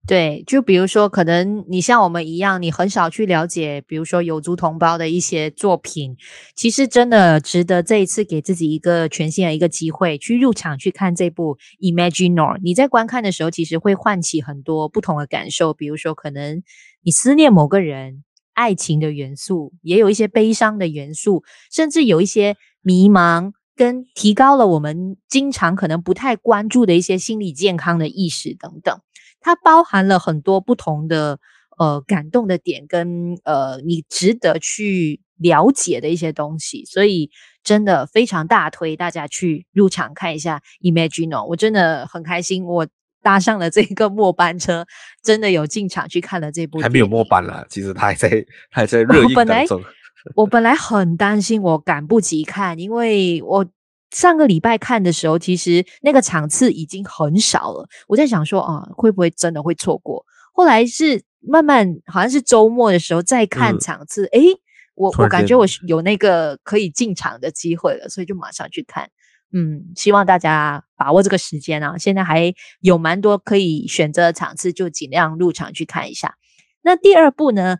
[0.07, 6.15] 对，就比如说，可能你像我们一样，你很少去了解，比如说有族同胞的一些作品，
[6.55, 12.57] 其实真的值得这一次给自己一个全新的一个机会，去入场去看这部《Imaginor》。
[12.61, 16.61] 你在观看的时候，其实会唤起很多不同的感受，比如说，可能
[17.01, 28.99] 你思念某个人，爱情的元素，也有一些悲伤的元素，甚至有一些迷茫，跟提高了我们经常可能不太关注的一些心理健康的意识等等。
[29.45, 31.37] 它包含了很多不同的
[31.77, 37.29] 呃感动的点，跟呃你值得去了解的一些东西，所以
[37.63, 42.87] 真的非常大推大家去入场看一下 Imagino，我真的很开心，我
[43.21, 44.83] 搭上了这个末班车，
[45.21, 46.79] 真的有进场去看了这部。
[46.79, 49.77] 还没有末班了，其实他还在还在 热映当中。
[49.77, 53.63] 我本来我本来很担心我赶不及看，因为我。
[54.11, 57.87] 上个礼拜看的时候，其实那个场次已经很少了。
[58.07, 60.25] 我在想说啊，会不会真的会错过？
[60.53, 64.59] 后来是慢慢，好像是周末的时候再看场次，诶、嗯，
[64.95, 69.09] 我我感觉我有那个可以进场的机会了，所以就马上去看。
[69.53, 76.35] 嗯，希望大家把握这个时间啊，现在还有蛮多可以选择的场次，就尽量入场去看一下。
[76.81, 77.77] 那第二部呢，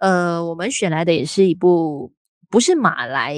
[0.00, 2.12] 呃，我们选来的也是一部
[2.48, 3.36] 不是马来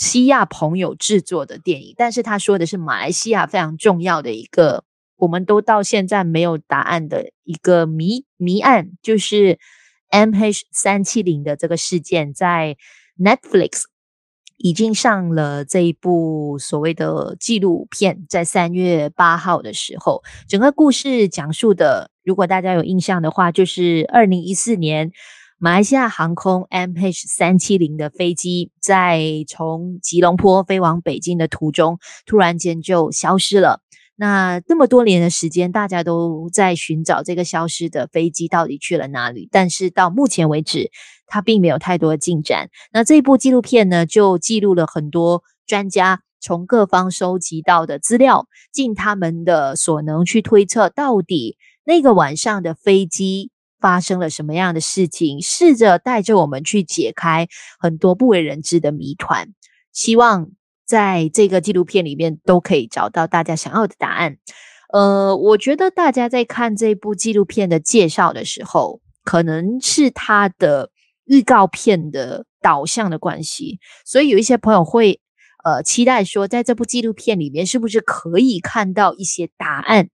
[0.00, 4.84] 西亚朋友制作的电影，但是他说的是马来西亚非常重要的一个，
[5.16, 9.58] 我们都到现在没有答案的一个谜谜案，就是
[10.10, 12.78] MH 三七零的这个事件，在
[13.18, 13.82] Netflix
[14.56, 25.12] 已经上了这一部所谓的纪录片，在三月八号的时候，整个故事讲述的，如果大家有印象的话，就是二零一四年。
[25.62, 33.82] 马来西亚航空 MH 三七零的飞机在从吉隆坡飞往北京的途中，突然间就消失了。
[34.16, 39.50] 那这么多年的时间，大家都在寻找这个消失的飞机到底去了哪里。
[39.52, 40.90] 但是到目前为止，
[41.26, 42.70] 它并没有太多的进展。
[42.90, 53.50] 那这部纪录片呢，就记录了很多专家从各方收集到的资料，尽他们的所能去推测，到底那个晚上的飞机。
[53.80, 55.40] 发生了什么样的事情？
[55.42, 59.54] 试着带着我们去解开很多不为人知的谜团。
[59.92, 60.50] 希望
[60.86, 64.36] 在这个纪录片里面都可以找到大家想要的答案。
[64.92, 70.90] 呃，我觉得大家在看这部纪录片的介绍的时候，可能是它的
[71.24, 75.20] 预告片的导向的关系，所以有一些朋友会
[75.64, 80.10] 呃期待说，在这部纪录片里面是不是可以看到一些答案？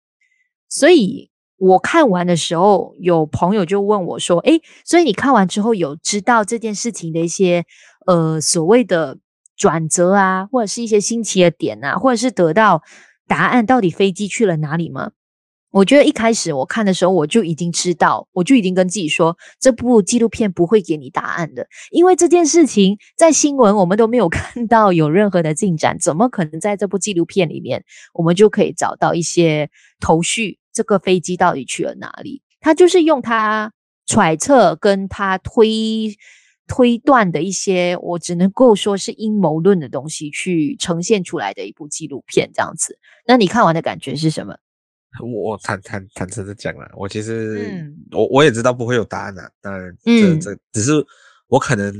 [0.68, 1.30] 所以。
[1.58, 7.64] 我看完的时候，有朋友就问我说：“诶，所以你看完之后有知道这件事情的一些
[8.06, 9.18] 呃所谓的
[9.56, 12.82] 转折啊，或者是一些新奇的点啊，或者是得到
[13.26, 15.12] 答案，到底飞机去了哪里吗？”
[15.72, 29.68] 我觉得一开始我看的时候，我就已经知道，我就已经跟自己说，这部纪录片不会给你答案的，因为这件事情在新闻我们都没有 看到有任何的进展，怎么可能在这部纪录片里面我们就可以找到一些
[30.00, 30.58] 头绪？
[30.76, 32.42] 这个飞机到底去了哪里？
[32.60, 33.72] 他就是用他
[34.04, 36.14] 揣测跟他推
[36.66, 42.98] 推断的一些，我只能够说是阴谋论的东西去呈现出来的一部纪录片，这样子。
[43.26, 44.54] 那你看完的感觉是什么？
[45.24, 49.50] 我坦坦坦诚的讲了，我其实、嗯、我我也知道不会有答案啊。
[49.62, 50.92] 当然，这这只是
[51.46, 51.94] 我可能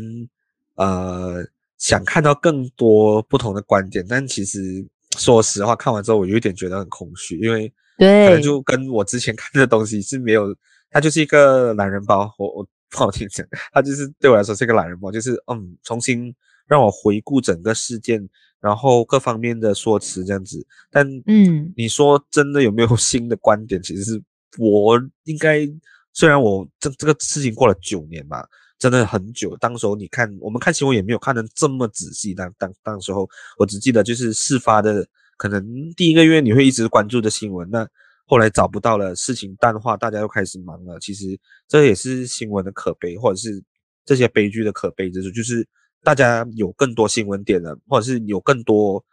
[0.74, 1.42] 呃
[1.78, 4.86] 想看到更多不同的观点，但其实
[5.16, 7.72] 说实话，看完之后我有一点觉得很空虚，因为。
[7.98, 10.54] 对，可能就跟我之前看的东西是没有，
[10.90, 12.30] 它就是一个懒人包。
[12.38, 16.34] 我我不好听讲，它就是对我来说是一个懒人包，就是嗯，重新
[16.66, 18.28] 让我回顾整个事件，
[18.60, 20.66] 然后各方面的说辞这样子。
[20.90, 23.82] 但嗯，你说真的有没有新的观点？
[23.82, 24.22] 其实是
[24.58, 25.66] 我应该，
[26.12, 28.46] 虽然我这这个事情过了九年吧，
[28.78, 29.56] 真的很久。
[29.56, 32.34] 当时候你看，我们看新闻也没有看得这么仔细。
[32.34, 33.26] 当当当时候，
[33.58, 35.06] 我只记得就是事发的。
[35.36, 37.86] 可能第一个月你会一直关注的新闻，那
[38.24, 40.98] 后来找不到了，事情淡化，大家又开始忙了。
[40.98, 43.62] 其实这也是新闻的可悲，或者是
[44.04, 45.66] 这些悲剧的可悲之处，就是
[46.02, 49.04] 大家有更多新闻点了，或者是有更多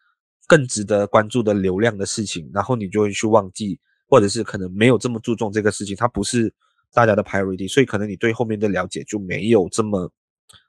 [0.47, 6.51] 更值得关注的流量的事情，然后你就会去忘记，或者是可能没有这么注重这个事情，它不是
[6.93, 10.11] 大家的 priority，所以可能你对后面的了解就没有这么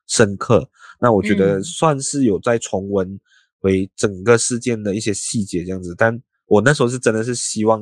[0.06, 0.68] 深刻。
[1.00, 3.18] 那我觉得算是有在重温。
[3.64, 7.80] 为整个事件的一些细节这样子，但我那时候是真的是希望，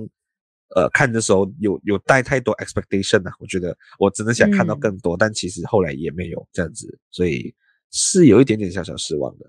[0.75, 7.55] 呃，看的时候有有带太多 expectation 啊，我觉得我真的想看到更多，嗯、但其实后来也没有这样子，所以
[7.90, 9.47] 是有一点点小小失望的。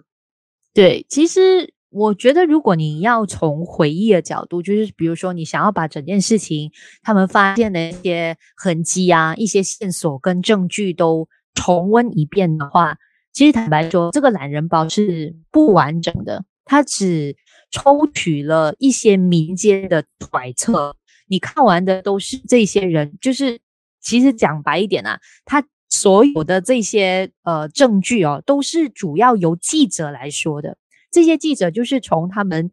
[0.74, 6.72] 对，其实我觉得如果你要从回忆的角度，就是比如说你想要把整件事情
[7.04, 12.98] 他们发现的一些痕迹啊、一些线索跟证据都重温一遍的话，
[13.34, 17.36] 其实坦白说，这个懒人包是不完整的，它只
[17.72, 20.96] 抽取了一些民间的揣测。
[21.28, 23.60] 你看完的都是这些人，就是
[24.00, 30.78] 其实讲白一点啊，他所有的这些呃证据哦，都是主要由记者来说的。
[31.12, 32.70] 这些记者就是从他们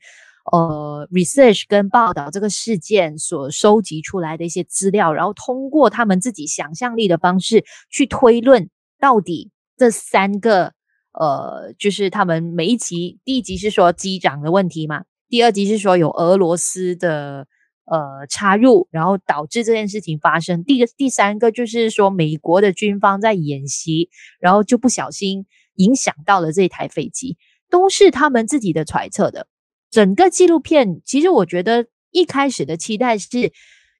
[0.52, 8.68] 呃 research 跟报道这个事件所收集出来的一些资料，然后通过他们自己想象力的方式去推论，
[8.98, 10.74] 到底这三个
[11.18, 17.46] 呃，就是他们每一集，第一集是说机长的问题嘛，第二集是说有俄罗斯的。
[17.86, 20.62] 呃，插入，然后导致这件事情发生。
[20.62, 27.36] 第个、第三个就是说，美国的军方在演习，然后就不小心影响到了这台飞机，
[27.68, 29.48] 都是他们自己的揣测的。
[29.90, 33.52] 整个纪录片，其实我觉得一开始的期待是，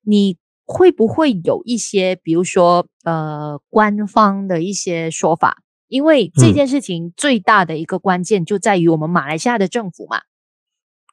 [0.04, 5.56] 你会不会有一些，比如说呃，官方的一些说法？
[5.90, 10.22] 因为这件事情最大的一个关键就在于我们马来西亚的政府嘛，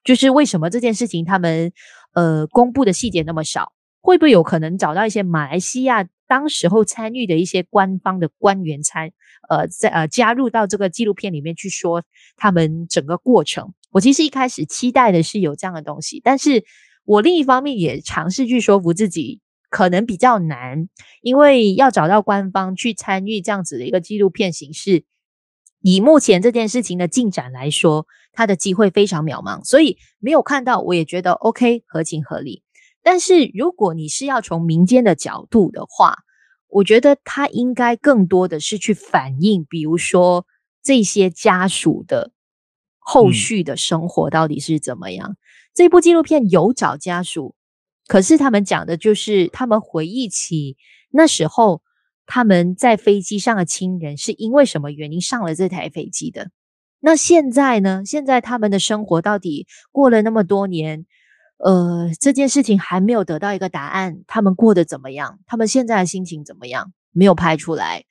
[0.06, 1.74] 就是为什么这件事情他们。
[2.14, 9.12] 呃，公布的细节那么少，会不会有可能找到一些马来西亚当时候参与的一些官方的官员参
[9.48, 12.04] 呃在呃加入到这个纪录片里面去说
[12.36, 13.72] 他们整个过程？
[13.92, 16.66] 我其实一开始期待的是有这样的东西，但是
[17.06, 20.88] 我另一方面也尝试去说服自己，可能比较难，
[21.22, 25.06] 因为要找到官方去参与这样子的一个纪录片形式。
[25.82, 32.64] 以目前这件事情的进展来说，它的机会非常渺茫，所以没有看到，我也觉得 OK，合情合理。
[33.04, 36.18] 但是如果你是要从民间的角度的话，
[36.68, 40.46] 我觉得它应该更多的是去反映，比如说
[40.84, 42.32] 这些家属的
[42.98, 45.30] 后续的生活到底是怎么样。
[45.32, 45.38] 嗯、
[45.74, 47.56] 这部纪录片有找家属，
[48.08, 50.78] 可是他们讲的就是他们回忆起
[51.12, 51.82] 那时候。
[52.30, 56.50] 他们在飞机上的亲人是因为什么原因上了这台飞机的？
[57.00, 58.04] 那现在呢？
[58.06, 61.06] 现在他们的生活到底过了那么多年，
[61.58, 64.26] 呃，这件事情还没有得到一个答案。
[64.28, 65.40] 他们过得怎么样？
[65.46, 66.92] 他们现在的心情怎么样？
[67.14, 68.04] 没有拍出来，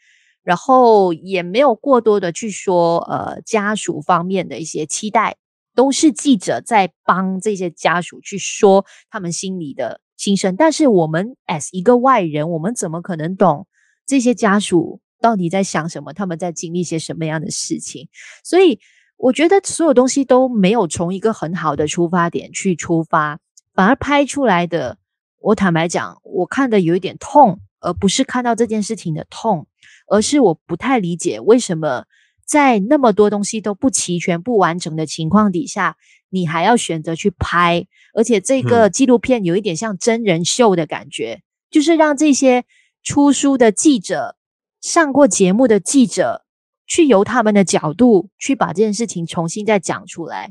[0.43, 5.37] 然后也没有过多的去说，呃，家属方面的一些期待，
[5.77, 10.57] 都是记者在帮这些家属去说他们心里的心声。
[10.57, 13.69] 但是我们 as 一个外人，我们怎么可能懂？
[14.07, 16.13] 这些家属到底在想什么？
[16.13, 18.09] 他们在经历些什么样的事情？
[18.43, 18.81] 所以
[19.17, 23.39] 我觉得所有东西都没有从一个很好的出发点去出发，
[23.75, 24.99] 反而拍出来的，
[25.41, 29.67] 我坦白讲，我看的有一点痛，而不是看到这件事情的痛，
[30.09, 32.07] 而是我不太理解为什么
[32.47, 35.97] 在那么多东西都不齐全、不完整的情况底下，
[36.31, 42.65] 你还要选择去拍，而且这个纪录片有一点像真人秀的感觉，嗯、就是让这些。
[43.09, 44.37] 出书的记者，
[44.81, 46.45] 上过节目的记者，
[46.89, 50.51] 去由他们的角度去把这件事情重新再讲出来。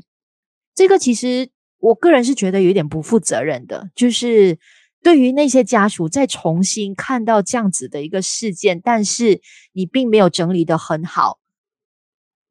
[0.74, 4.58] 这个其实我个人是觉得有点不负责任的，就是
[5.02, 9.42] 对于那些家属再重新看到这样子的一个事件，但是
[9.74, 11.38] 你并没有整理得很好，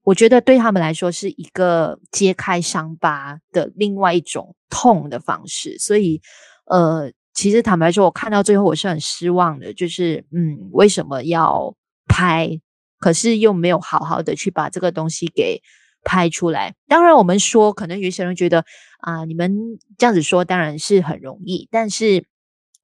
[0.06, 5.78] 我觉得对他们来说是一个揭开伤疤的另外一种痛的方式。
[5.78, 6.22] 所以，
[6.68, 7.12] 呃。
[7.38, 11.76] 其实坦白说，我看到最后我是很失望的，就是嗯，为什么要
[12.08, 12.62] 拍？
[12.98, 15.62] 可是又没有好好的去把这个东西给
[16.06, 16.76] 拍出来。
[16.88, 18.64] 当然，我们说可能有些人觉得
[19.00, 19.54] 啊、你们
[19.98, 22.26] 这样子说当然是很容易，但是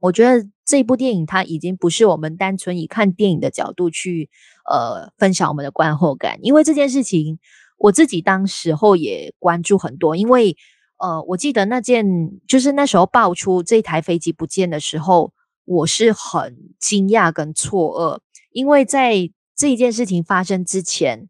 [0.02, 4.30] 我觉得这部电影它已经不是我们单纯以看电影的角度去
[4.70, 7.40] 呃分享我们的观后感，因为这件事情
[7.78, 10.58] 我自己当时候也关注很多，因为。
[11.04, 12.06] 呃，我记得那件
[12.48, 15.34] 就是那时候爆出这台飞机不见的时候，
[15.66, 18.20] 我是很惊讶跟错愕，
[18.52, 21.28] 因为在这一件事情发生之前，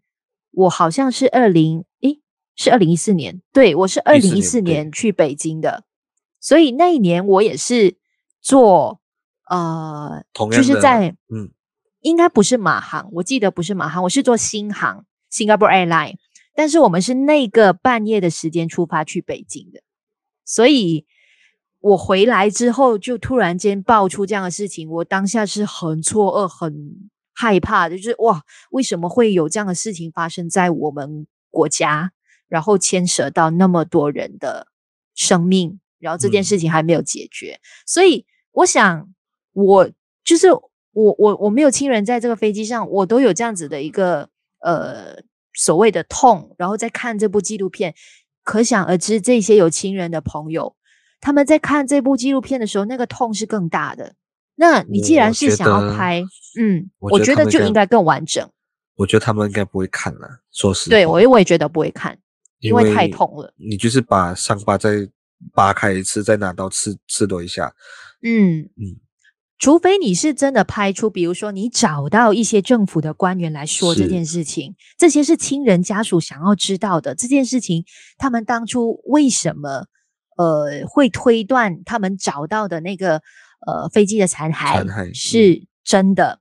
[0.52, 2.20] 我好像是二零，诶，
[2.58, 5.86] 是二零一四年，对，我是二零一四年去北京的，
[6.42, 7.96] 所以那一年我也是
[8.42, 9.00] 坐
[9.50, 11.52] 呃，就是在嗯，
[12.02, 16.16] 应该不是马航，我记得不是马航，我是做新航，Singapore Airline。
[16.54, 19.82] 但是我们是那个半夜的时间出发去北京的，
[20.44, 21.06] 所以
[21.80, 32.12] 我回来之后就突然间爆出这样的事情，我当下是很错愕、很害怕的，就是哇，为什么会有这样的事情发生在我们国家，
[32.50, 34.68] 然后牵涉到那么多人的
[35.16, 39.08] 生命，然后这件事情还没有解决，嗯、所以我想，
[39.54, 39.90] 我
[40.24, 44.30] 就是我我我没有亲人在这个飞机上，我都有这样子的一个
[44.60, 45.22] 呃。
[45.54, 47.94] 所谓的痛，然后再看这部纪录片，
[48.42, 50.78] 可想而知，这些有亲人的朋友，
[51.20, 54.16] 他们在看这部纪录片的时候，那个痛是更大的。
[54.56, 56.24] 那你既然是想要拍，
[56.58, 58.50] 嗯，我觉得就应该更完整。
[58.96, 60.92] 我觉得他们应该不会看了，说实话。
[60.92, 62.18] 对，我我也觉得不会看，
[62.60, 63.54] 因为太痛了。
[63.58, 65.06] 你就是把伤疤再
[65.54, 67.70] 扒开一次，再拿刀刺刺多一下。
[68.24, 69.00] 嗯嗯，
[69.58, 77.14] 除非你是真的拍出，比如说你找到一些政府的官员来说这件事情，这些是亲人家属想要知道的。
[77.16, 77.86] 这件事情，
[78.18, 79.86] 他们当初为什么
[80.38, 83.22] 呃会推断他们找到的那个
[83.66, 86.40] 呃飞机的残骸是真的？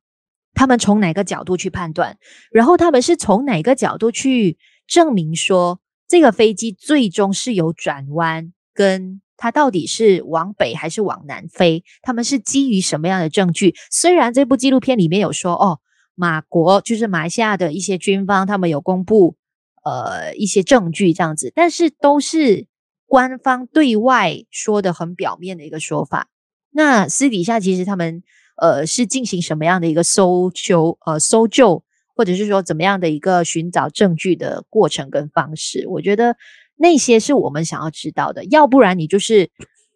[0.52, 2.18] 他们从哪个角度去判断？
[2.50, 11.82] 然后他们是从哪个角度去证明说这个飞机最终是有转弯，跟它到底是往北还是往南飞？
[12.02, 13.74] 他们是基于什么样的证据？
[13.90, 15.80] 虽然这部纪录片里面有说，哦，
[16.14, 19.36] 马国就是马来西亚的一些军方，他们有公布
[19.82, 22.66] 呃一些证据这样子，但是都是
[23.06, 26.28] 官方对外说的很表面的一个说法。
[26.70, 28.22] 那私底下其实他们。
[28.62, 31.82] 呃，是进行什么样的一个搜求、呃搜救，
[32.14, 35.88] 或者是说怎么样的一个寻找证据的过程跟方式？
[35.88, 36.36] 我觉得
[36.80, 38.42] 那些是我们想要知道的。
[38.46, 39.50] 要不然你就是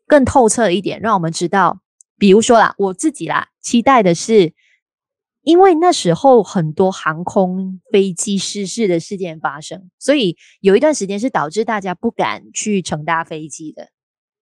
[0.06, 1.80] 更透彻一点，让我们知道。
[2.18, 4.52] 比如说啦，我自己啦，期待的是，
[5.42, 13.88] 因为那时候很多航空飞机失事的事件发生，所以有一段时间是导致大家不敢去乘搭飞机的。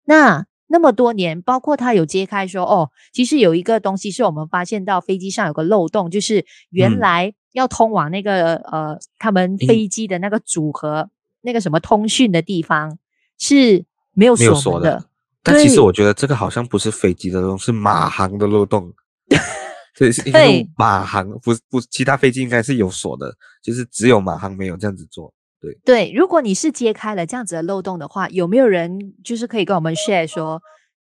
[0.03, 11.09] 那那么多年，包括他有揭开说，哦，其实有一个东西是我们发现到飞机上有个漏洞，就是原来要通往那个、嗯、呃他们飞机的那个组合、嗯、
[11.41, 12.97] 那个什么通讯的地方
[13.37, 15.05] 是没有锁的。
[15.43, 18.93] 但其实我觉得这个好像不是飞机的漏洞，是马航的漏洞。
[19.97, 25.33] 对，是因为马航不不，其他飞机应该是有锁的，就是只有马航没有这样子做。
[25.59, 30.61] 对对，如果你是揭开了这样子的漏洞的话，有没有人就是可以跟我们 share 说，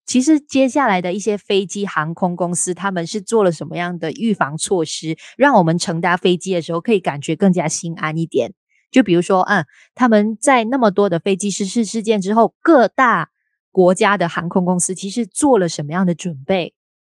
[0.05, 8.53] 其实接下来的一些飞机航空公司他们是做了什么样的预防措施，让我们乘搭飞机的时候可以感觉更加心安一点？
[8.97, 13.29] 就比如说，嗯，他们在那么多的飞机失事事件之后，各大
[13.71, 16.73] 国家的航空公司其实做了什么样的准备，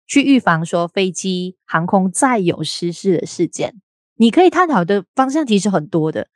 [0.07, 3.81] 去预防说飞机航空再有失事的事件？
[4.17, 6.29] 你可以探讨的方向其实很多的。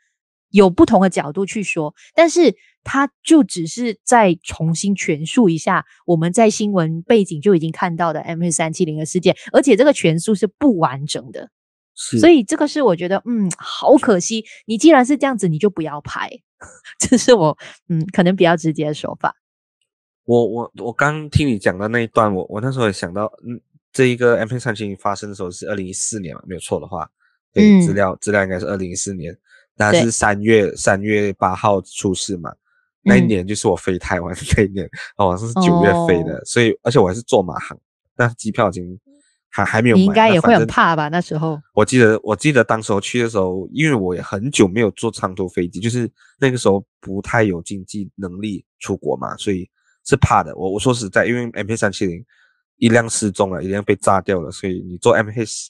[0.49, 11.51] 有不同的角度去说，但是他就只是再重新诠述一下我们在新闻背景就已经看到的 MH370 的事件，而且这个诠述是不完整的，
[11.95, 14.45] 所以这个是我觉得，嗯，好可惜。
[14.66, 16.28] 你既然是这样子，你就不要拍，
[16.99, 17.57] 这是我
[17.88, 19.34] 嗯可能比较直接的说法。
[20.24, 23.61] 我我我刚听你讲的那一段，我我那时候也想到，嗯，
[23.92, 27.09] 这一个 M P 370发生的时候是二零一四年嘛，没有错的话，
[27.53, 29.36] 对，资料资料应该是二零一四年。
[29.76, 32.55] 那是三月三月八号出事嘛？
[33.03, 34.86] 那一年就是我飞台湾 那一年，
[35.16, 37.78] 哦，好像是九月飞的，所以而且我还是坐马航，
[38.16, 38.99] 那机票已经
[39.55, 40.01] 还还没有买。
[40.01, 41.09] 你应该也会很怕吧？
[41.09, 49.69] 那时候我记得我记得当时候去的时候，因为我也很久没有坐长途飞机，就是那个时候不太有经济能力出国嘛，所以
[50.05, 50.55] 是怕的。
[50.57, 52.25] 我我说实在，因为 M H 三七零
[52.79, 55.69] 一辆失踪了，一辆被炸掉了，所以你坐 MH。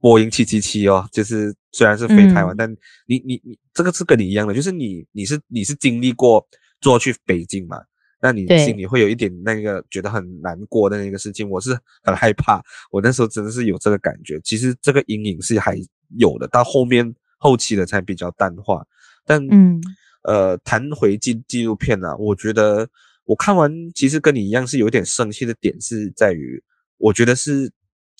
[0.00, 2.70] 波音七七七哦，就是虽然是飞台湾，嗯，但
[3.06, 6.46] 你你你这个是跟你一样的，就是你你是你是经历过
[6.78, 7.78] 坐去北京嘛，
[8.20, 11.48] 那你心里会有一点那个觉得很难过的那个事情。
[11.48, 14.40] 我是很害怕，我那时候真的是有这个感觉。
[14.40, 15.78] 其实这个阴影是还
[16.16, 18.86] 有的，到后面后期的才比较淡化。
[19.24, 19.80] 但嗯
[20.22, 22.88] 呃，谈回纪纪录片呢，啊，我觉得
[23.24, 26.62] 我看完其实跟你一样是有点生气的点是在于，
[26.96, 27.70] 我觉得是。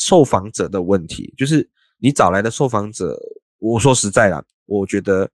[0.01, 1.68] 受访者的问题就是
[1.99, 3.18] 你找来的受访者，
[3.59, 5.28] 我说实在啦，我觉得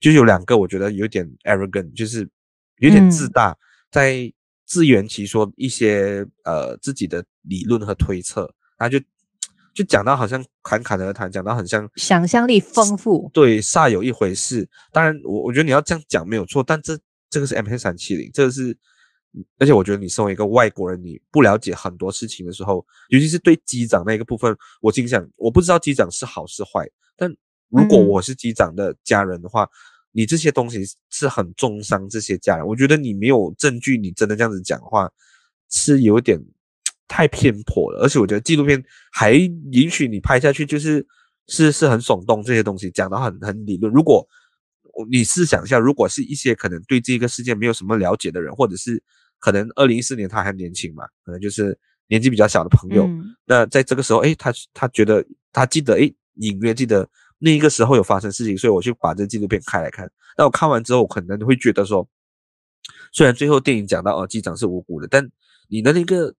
[0.00, 2.28] 就有两个，我觉得有点 arrogant，就是
[2.78, 3.56] 有点自大，
[3.90, 4.32] 在
[4.66, 8.98] 自圆其说一些呃自己的理论和推测，他就
[9.74, 14.68] 就讲到好像侃侃而谈，讲到很像想象力丰富，对，煞有一回事。
[14.92, 18.76] 当然，我我觉得你要这样讲没有错，但这这个是 MH 三七零这个是。
[19.60, 26.84] 而且我觉得你身为一个外国人，你不了解很多事情的时候，尤其是对机长那个部分，我心想，我不知道机长是好是坏。
[27.16, 27.32] 但
[27.68, 29.70] 如果我是机长的家人的话，嗯、
[30.12, 30.80] 你这些东西
[31.10, 32.66] 是很重伤这些家人。
[32.66, 35.10] 我觉得你没有证据，你真的这样子讲的话，
[35.70, 36.40] 是有点
[37.06, 38.00] 太偏颇了。
[38.02, 38.82] 而且我觉得纪录片
[39.12, 39.32] 还
[39.72, 41.06] 允许你拍下去，就是
[41.46, 43.92] 是是很耸动这些东西，讲得很很理论。
[43.92, 44.26] 如果
[45.08, 49.02] 你试想一下，如果是一些可能对这个事件没有什么了解的人，或者是
[49.38, 53.06] 可能二零一四年他还年轻嘛，可能就是年纪比较小的朋友。
[53.06, 57.08] 嗯、那在这个时候，诶，他他觉得他记得，诶，隐约记得
[57.42, 60.10] 那一个时候有发生事情，所以我就把这纪录片开来看。
[60.36, 62.06] 那我看完之后，我可能会觉得说，
[63.12, 65.26] 虽然最后电影讲到哦，机长是无辜的，但
[65.68, 66.34] 你的那个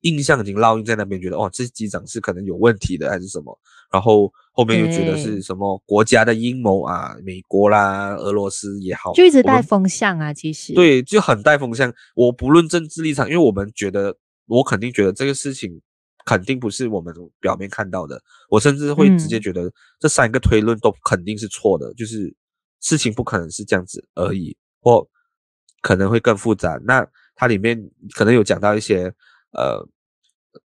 [0.00, 3.58] 印象已经烙印在那边，觉得哦，这机长是可能有问题的还是什么，
[3.92, 11.92] 然后后面又觉得是什么国家的阴谋啊，美国啦、俄罗斯也好，就一直带风向啊，其实对，就很带风向。
[12.14, 14.16] 我不论政治立场，因为我们觉得，
[14.46, 15.82] 我肯定觉得这个事情。
[16.24, 22.34] 肯定不是我们表面看到的，我甚至会直接觉得这三个推论都肯定是错的，嗯、就是
[22.80, 25.06] 事情不可能是这样子而已，或
[25.80, 26.78] 可能会更复杂。
[26.84, 27.80] 那它里面
[28.14, 29.04] 可能有讲到一些，
[29.52, 29.82] 呃，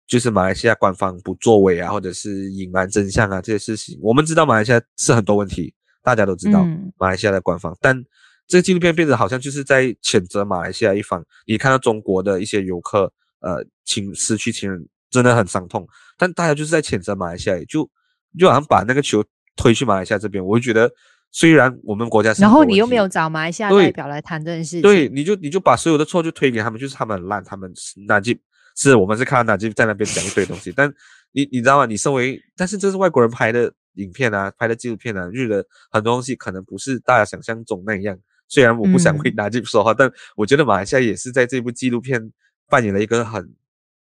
[0.05, 3.97] 就是马来西亚官方不作为啊，或者是隐瞒真相啊这些事情。
[4.01, 5.73] 我们知道马来西亚是很多问题，
[6.03, 6.65] 大家都知道
[6.97, 8.05] 马来西亚的官方，嗯、但
[8.47, 11.25] 这个纪录片变得好像就是在谴责马来西亚一方。
[11.45, 14.85] 你看到中国的一些游客，呃，亲失去亲人。
[15.09, 15.87] 真的很伤痛，
[16.17, 17.89] 但大家就是在谴责马来西亚，就
[18.37, 19.23] 就好像把那个球
[19.55, 20.45] 推去马来西亚这边。
[20.45, 20.91] 我就觉得，
[21.31, 27.71] 虽然我们国家是，然后你又没有找马来西亚代表来谈这件事情，对，你就你就把所有的错就推给他们，就是他们很烂，他们
[28.07, 28.37] 纳吉
[28.75, 30.93] 是我们是看到纳吉在那边讲一堆东西，但
[31.31, 31.85] 你你知道吗？
[31.85, 38.17] 你身为，但是这是外国人拍的影片啊，拍的纪录片啊，日的很多东西可能不是大家想象中那样。
[38.49, 42.31] 虽然我不想为纳吉说话，嗯、但我觉得马来西亚也是在这部纪录片
[42.69, 43.49] 扮演了一个很。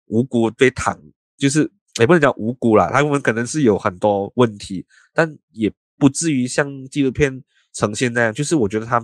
[0.06, 0.98] 无辜被躺，
[1.36, 7.42] 就是也不能讲无辜啦，他们可能是有很多问题，但也不至于像纪录片
[7.72, 8.32] 呈现那样。
[8.32, 8.98] 就是我觉得他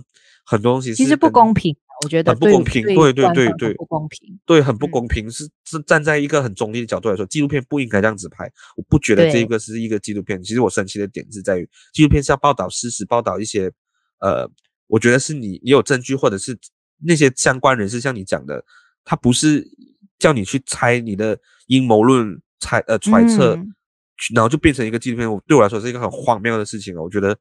[0.45, 8.51] 很多东西是其实不公平，我觉得很不公平，对对对对，对，不公平，对，很不公平，嗯、是是站在一个很中立的角度来说，纪录片不应该这样子拍。
[8.77, 10.43] 我不觉得这个是一个纪录片。
[10.43, 13.71] 其实我生气的点是在于，纪录片是要报道事实，报道一些
[14.19, 14.51] 呃，
[14.89, 16.59] 我觉得是你你有证据，或者是
[16.99, 18.65] 那些相关人士像你讲的，
[19.05, 19.67] 他不是。
[20.21, 23.75] 叫你去猜你的阴谋论，猜呃揣测，嗯、
[24.35, 25.33] 然后就变成一个纪录片。
[25.33, 26.95] 我对我来说是一个很荒谬的事情。
[26.95, 27.37] 我觉得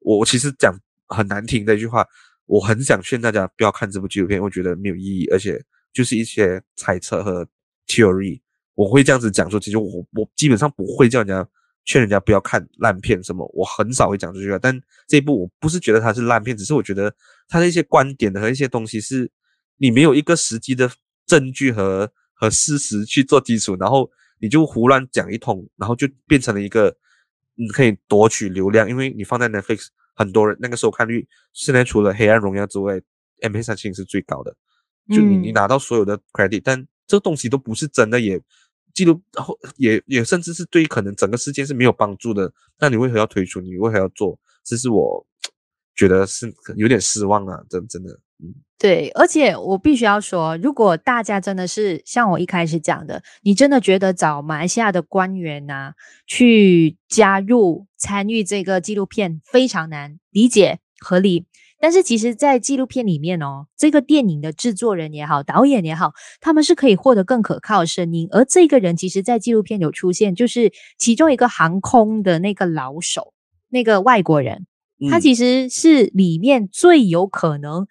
[0.00, 2.04] 我我其实讲很难听的一句话，
[2.46, 7.46] 我很想劝大家不要看这部纪录片，我觉得没有意义，而且就是一些猜测和
[7.86, 8.40] theory。
[8.74, 11.48] 我会这样子讲说，其实我我基本上不会叫人家
[11.84, 14.58] 劝人家不要看烂片什么，我很少会讲这句话。
[14.58, 17.14] 但这一部我不是觉得它是烂片，只是我觉得
[17.48, 19.30] 它的一些观点和一些东西是
[19.78, 20.90] 你没有一个实际的。
[21.26, 24.10] 证据和和事实去做基础，然后
[24.40, 26.96] 你就胡乱讲一通，然后就变成了一个
[27.54, 33.00] 你可以夺取流量，因为你放在 Netflix，很多人那个收看率现在除了《黑暗荣耀》之外
[33.40, 34.54] ，MH370 是最高的，
[35.08, 38.40] 就你你拿到所有的 credit，、嗯、但这个东西都不是真的，也
[38.94, 43.60] 记录，然后也也甚至是对可能整个事件是没有帮助的，那你为何要推出？
[43.60, 44.38] 你为何要做？
[44.64, 45.26] 这是我
[45.94, 48.20] 觉得是有点失望啊，真真的，嗯。
[48.78, 55.94] 对，而且我必须要说，如果大家真的是像我一开始讲的，你真的觉得找马来西亚的官员啊
[56.26, 61.46] 去加入参与这个纪录片非常难理解合理，
[61.80, 66.12] 但是其实，在纪录片里面哦，这个电影的制作人也好，导演也好，
[66.42, 73.32] 他们是可以获得更可靠的声音，而这个人其实，在纪录片有出现，就是其中一个航空的那个老手，
[73.70, 74.66] 那个外国人，
[75.10, 77.86] 他其实是里面最有可能。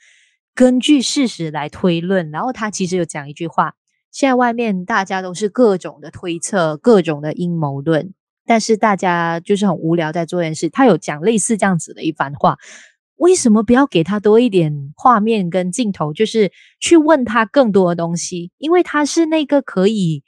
[0.56, 3.76] 根据事实来推论，然后他其实有讲一句话：
[4.10, 8.14] 现在外面大家都是各种的推测，各种的阴谋论，
[8.46, 10.70] 但是大家就是很无聊在做件事。
[10.70, 12.58] 他有讲类似这样子的一番话，
[13.18, 18.54] 为什么不要给他多一点画面跟镜头，就是去问他更多的东西？
[18.58, 20.24] 因为他是那个可以，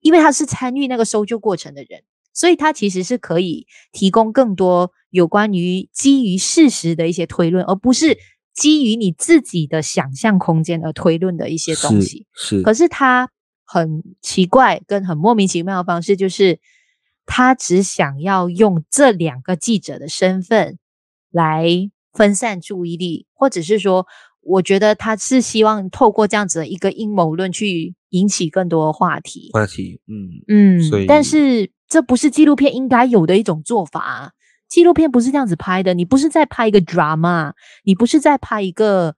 [0.00, 8.16] 因为他是参与那个搜救过程的人，所以他其实是可以提供更多有关于基于事实的一些推论，而不是。
[8.54, 12.62] 基于你自己的想象空间而推论的一些东西，是，是。
[12.62, 13.30] 可是他
[13.64, 16.60] 很奇怪跟很莫名其妙的方式，就是
[17.24, 20.78] 他只想要用这两个记者的身份
[21.30, 21.66] 来
[22.12, 24.06] 分散注意力，或者是说，
[24.42, 29.48] 我觉得他是希望透过这样子的一个阴谋论去引起更多的话题。
[29.54, 30.82] 话题，嗯嗯。
[30.82, 34.30] 所以，但是这不是纪录片应该有的一种做法啊。
[34.72, 37.52] 纪录片不是这样子拍的，你不是在拍一个 drama，
[37.84, 39.14] 你不是在拍一个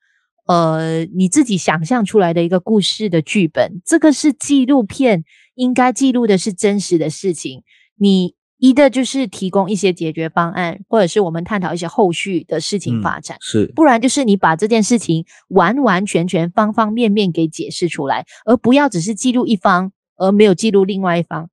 [0.48, 5.22] 呃你自己想象出来的一个故事的剧本，这个是纪录片
[5.54, 7.62] 应该记录的是真实的事情。
[7.96, 21.48] 你一的就是提供一些解决方案，或者是我们探讨一些后续的事情发展，嗯、是，不然就是你把这件事情完完全全方方面面给解释出来，而不要只是记录一方而没有记录另外一方。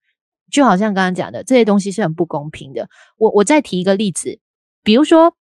[0.52, 2.90] 就好像刚刚讲的，这些东西是很不公平的。
[3.18, 4.40] 我我再提一个例子，
[4.84, 5.36] 比如说，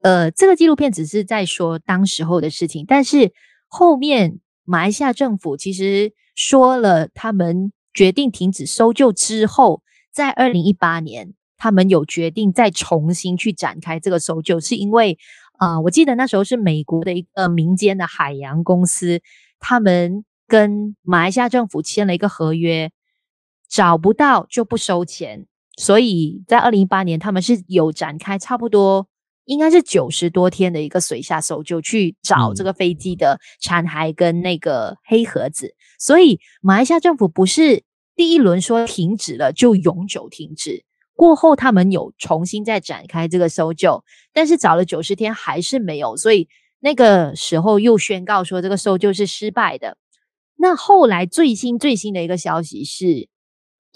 [0.00, 3.32] 呃，这个纪录片只是在说当时候的事情，但是
[3.66, 9.82] 后面马来西亚政府其实说了，他们决定停止搜救之后，
[10.12, 15.18] 在二零一八年，他们有决定再重新去展开这个搜救，是因为
[15.58, 19.22] 啊、我记得那时候是美国的一个民间的海洋公司，
[19.58, 22.90] 他们跟马来西亚政府签了一个合约，
[23.68, 25.46] 找不到就不收钱。
[25.78, 29.06] 所以在二零一八年，他们是有展开差不多
[29.44, 35.74] 应该是九十多天的一个水下搜救，去找这个飞机的残骸跟那个黑盒子。
[35.98, 40.82] 所以马来西亚政府不是第一轮说停止了就永久停止，
[41.14, 44.02] 过后他们有重新再展开这个搜救，
[44.32, 46.48] 但是找了九十天还是没有，所以
[46.80, 49.98] 那个时候又宣告说这个搜救是失败的。
[50.56, 53.28] 那后来最新最新的一个消息是。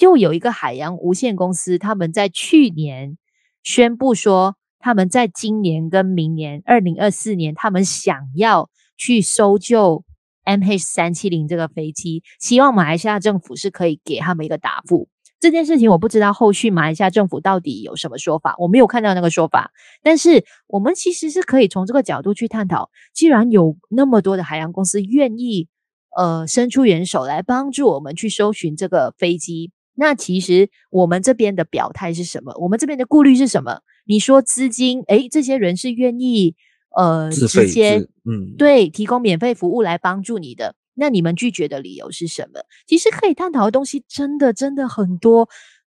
[0.00, 3.16] 又有一个海洋无限公司，他们在去年
[3.62, 10.04] 宣布说，他们在今年跟明年二零二四年，他们想要去搜救
[10.44, 15.08] MH 三七零这个飞机，希望马来西亚政府是可以给他们一个答复。
[15.38, 19.70] 这件事情我不知道后续马来西亚政府到底有什么说法，我没有看到那个说法。
[20.02, 25.68] 但是我们其实是可以从这个角度去探讨，既然有那么多的海洋公司愿意
[26.16, 29.72] 呃伸出援手来帮助我们去搜寻这个飞机。
[29.94, 32.54] 那其实我们这边的表态是什么？
[32.58, 33.80] 我们这边的顾虑是什么？
[34.06, 36.56] 你说资金，诶，这些人是愿意
[36.96, 42.60] 呃直接嗯对提供免费服务来帮助你的，那你们拒绝的理由是什么？
[42.86, 45.48] 其实可以探讨的东西真的真的很多，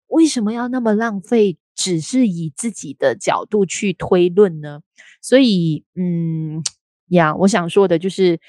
[0.08, 1.58] 为什么要那么浪费？
[1.76, 4.82] 只是以自己的角度去推论呢？
[5.22, 6.62] 所以嗯
[7.10, 8.40] 呀，我想说的就是。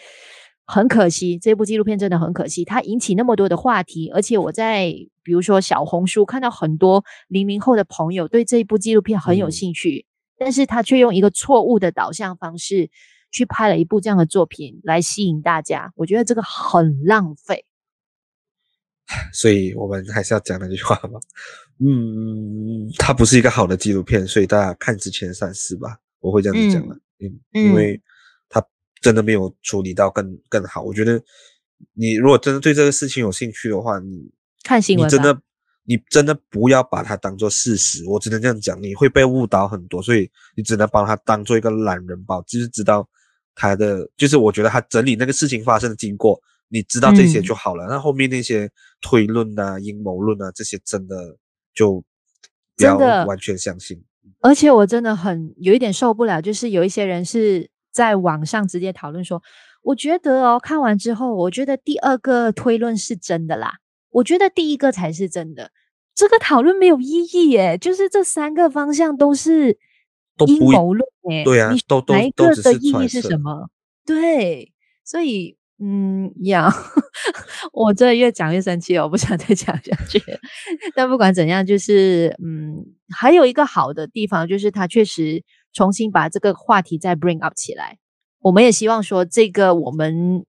[0.70, 4.94] 很可惜，这部纪录片真的很可惜，它引起那么多的话题，而且我在
[5.24, 10.06] 比如说小红书看到很多零零后的朋友对这一部纪录片很有兴趣，嗯、
[10.38, 12.88] 但是他却用一个错误的导向方式
[13.32, 17.66] 去拍了一部这样的作品来吸引大家，我觉得这个很浪费。
[19.34, 21.18] 所以我们还是要讲那句话嘛，
[21.80, 28.00] 嗯，它不是一个好的纪录片，所以大家看之前三思吧，我会这样子讲的，嗯，嗯，因为。
[29.00, 30.82] 真的没有处理到更更好。
[30.82, 31.20] 我觉得
[31.94, 34.30] 你如果真的对这个事情有兴趣的话，你
[34.62, 35.40] 看新闻，你真的
[35.84, 38.04] 你真的不要把它当做事实。
[38.04, 43.08] 我只能这样讲，你会被误导很多，所以你只能把它当做一个懒人包，就是知道
[43.54, 46.38] 他的，就是我觉得他整理那个事情发生的经过，
[46.68, 47.86] 你知道这些就好了。
[47.88, 48.70] 那、嗯、后面那些
[49.00, 51.16] 推论啊、阴谋论啊这些，真的
[51.74, 52.04] 就
[52.76, 54.04] 不要完全相信。
[54.40, 57.69] 而且我真的很有一点受不了，就是有一些人是。
[57.90, 59.42] 在网上直接讨论说，
[59.82, 63.78] 我觉得哦，看完之后，我觉得第二个推论是真的啦。
[64.10, 65.70] 我觉得第一个才是真的。
[66.14, 69.78] 这个讨论没有意义耶，就是这三个方向都是
[70.46, 71.44] 阴谋论耶。
[71.44, 73.70] 对啊，你都都哪一个的意义是什么？
[74.04, 74.72] 对，
[75.04, 76.70] 所以嗯呀，
[77.72, 80.20] 我这越讲越生气了，我不想再讲下去。
[80.94, 82.84] 但不管怎样，就是嗯，
[83.16, 85.42] 还有一个好的地方就是它确实。
[85.72, 87.98] 重新把这个话题再 bring up 起来，
[88.40, 90.44] 我们也希望说，这个我们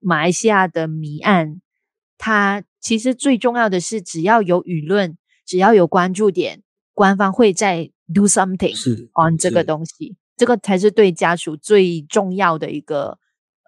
[0.00, 1.60] 马来西亚的谜案，
[2.18, 5.16] 它其实最重要的是，只要有舆论，
[5.46, 6.62] 只要有关注点，
[6.92, 8.74] 官方会在 do something
[9.14, 13.18] on 这个东西，这个才是对家属最重要的一个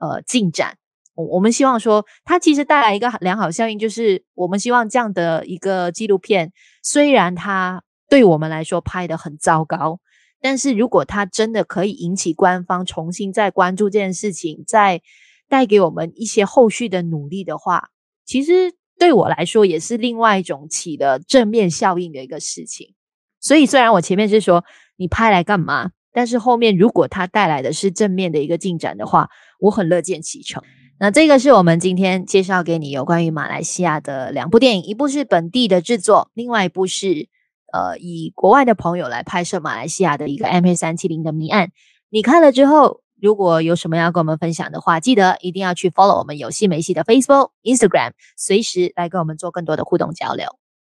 [0.01, 0.77] 呃进展。
[1.15, 6.53] 我我们希望说，它其实带来一个良好效应，就是我们希望这样的一个纪录片，
[6.83, 10.01] 虽然它对我们来说拍的很糟糕。
[10.41, 15.03] 但是如果他真的可以引起官方重新再关注这件事情，再
[15.49, 17.89] 带给我们一些后续的努力的话，
[18.25, 22.95] 其实对我来说也是另外一种起的正面效应的一个事情。
[23.41, 24.65] 所以虽然我前面是说
[24.97, 30.63] 你拍来干嘛，但是后面如果它带来的是正面的一个进展的话，我很乐见其成。
[31.01, 37.29] 那这个是我们今天介绍给你有关于马来西亚的两部电影，一部是本地的制作，另外一部是。
[37.73, 41.71] 呃，以国外的朋友来拍摄马来西亚的一个 MH 三七零的谜案，
[42.11, 50.47] 你看了之后，如果有什么要跟我们分享的话，记得一定要去 follow 我们有戏没戏的 Facebook、Instagram，随时来跟我们做更多的互动交流。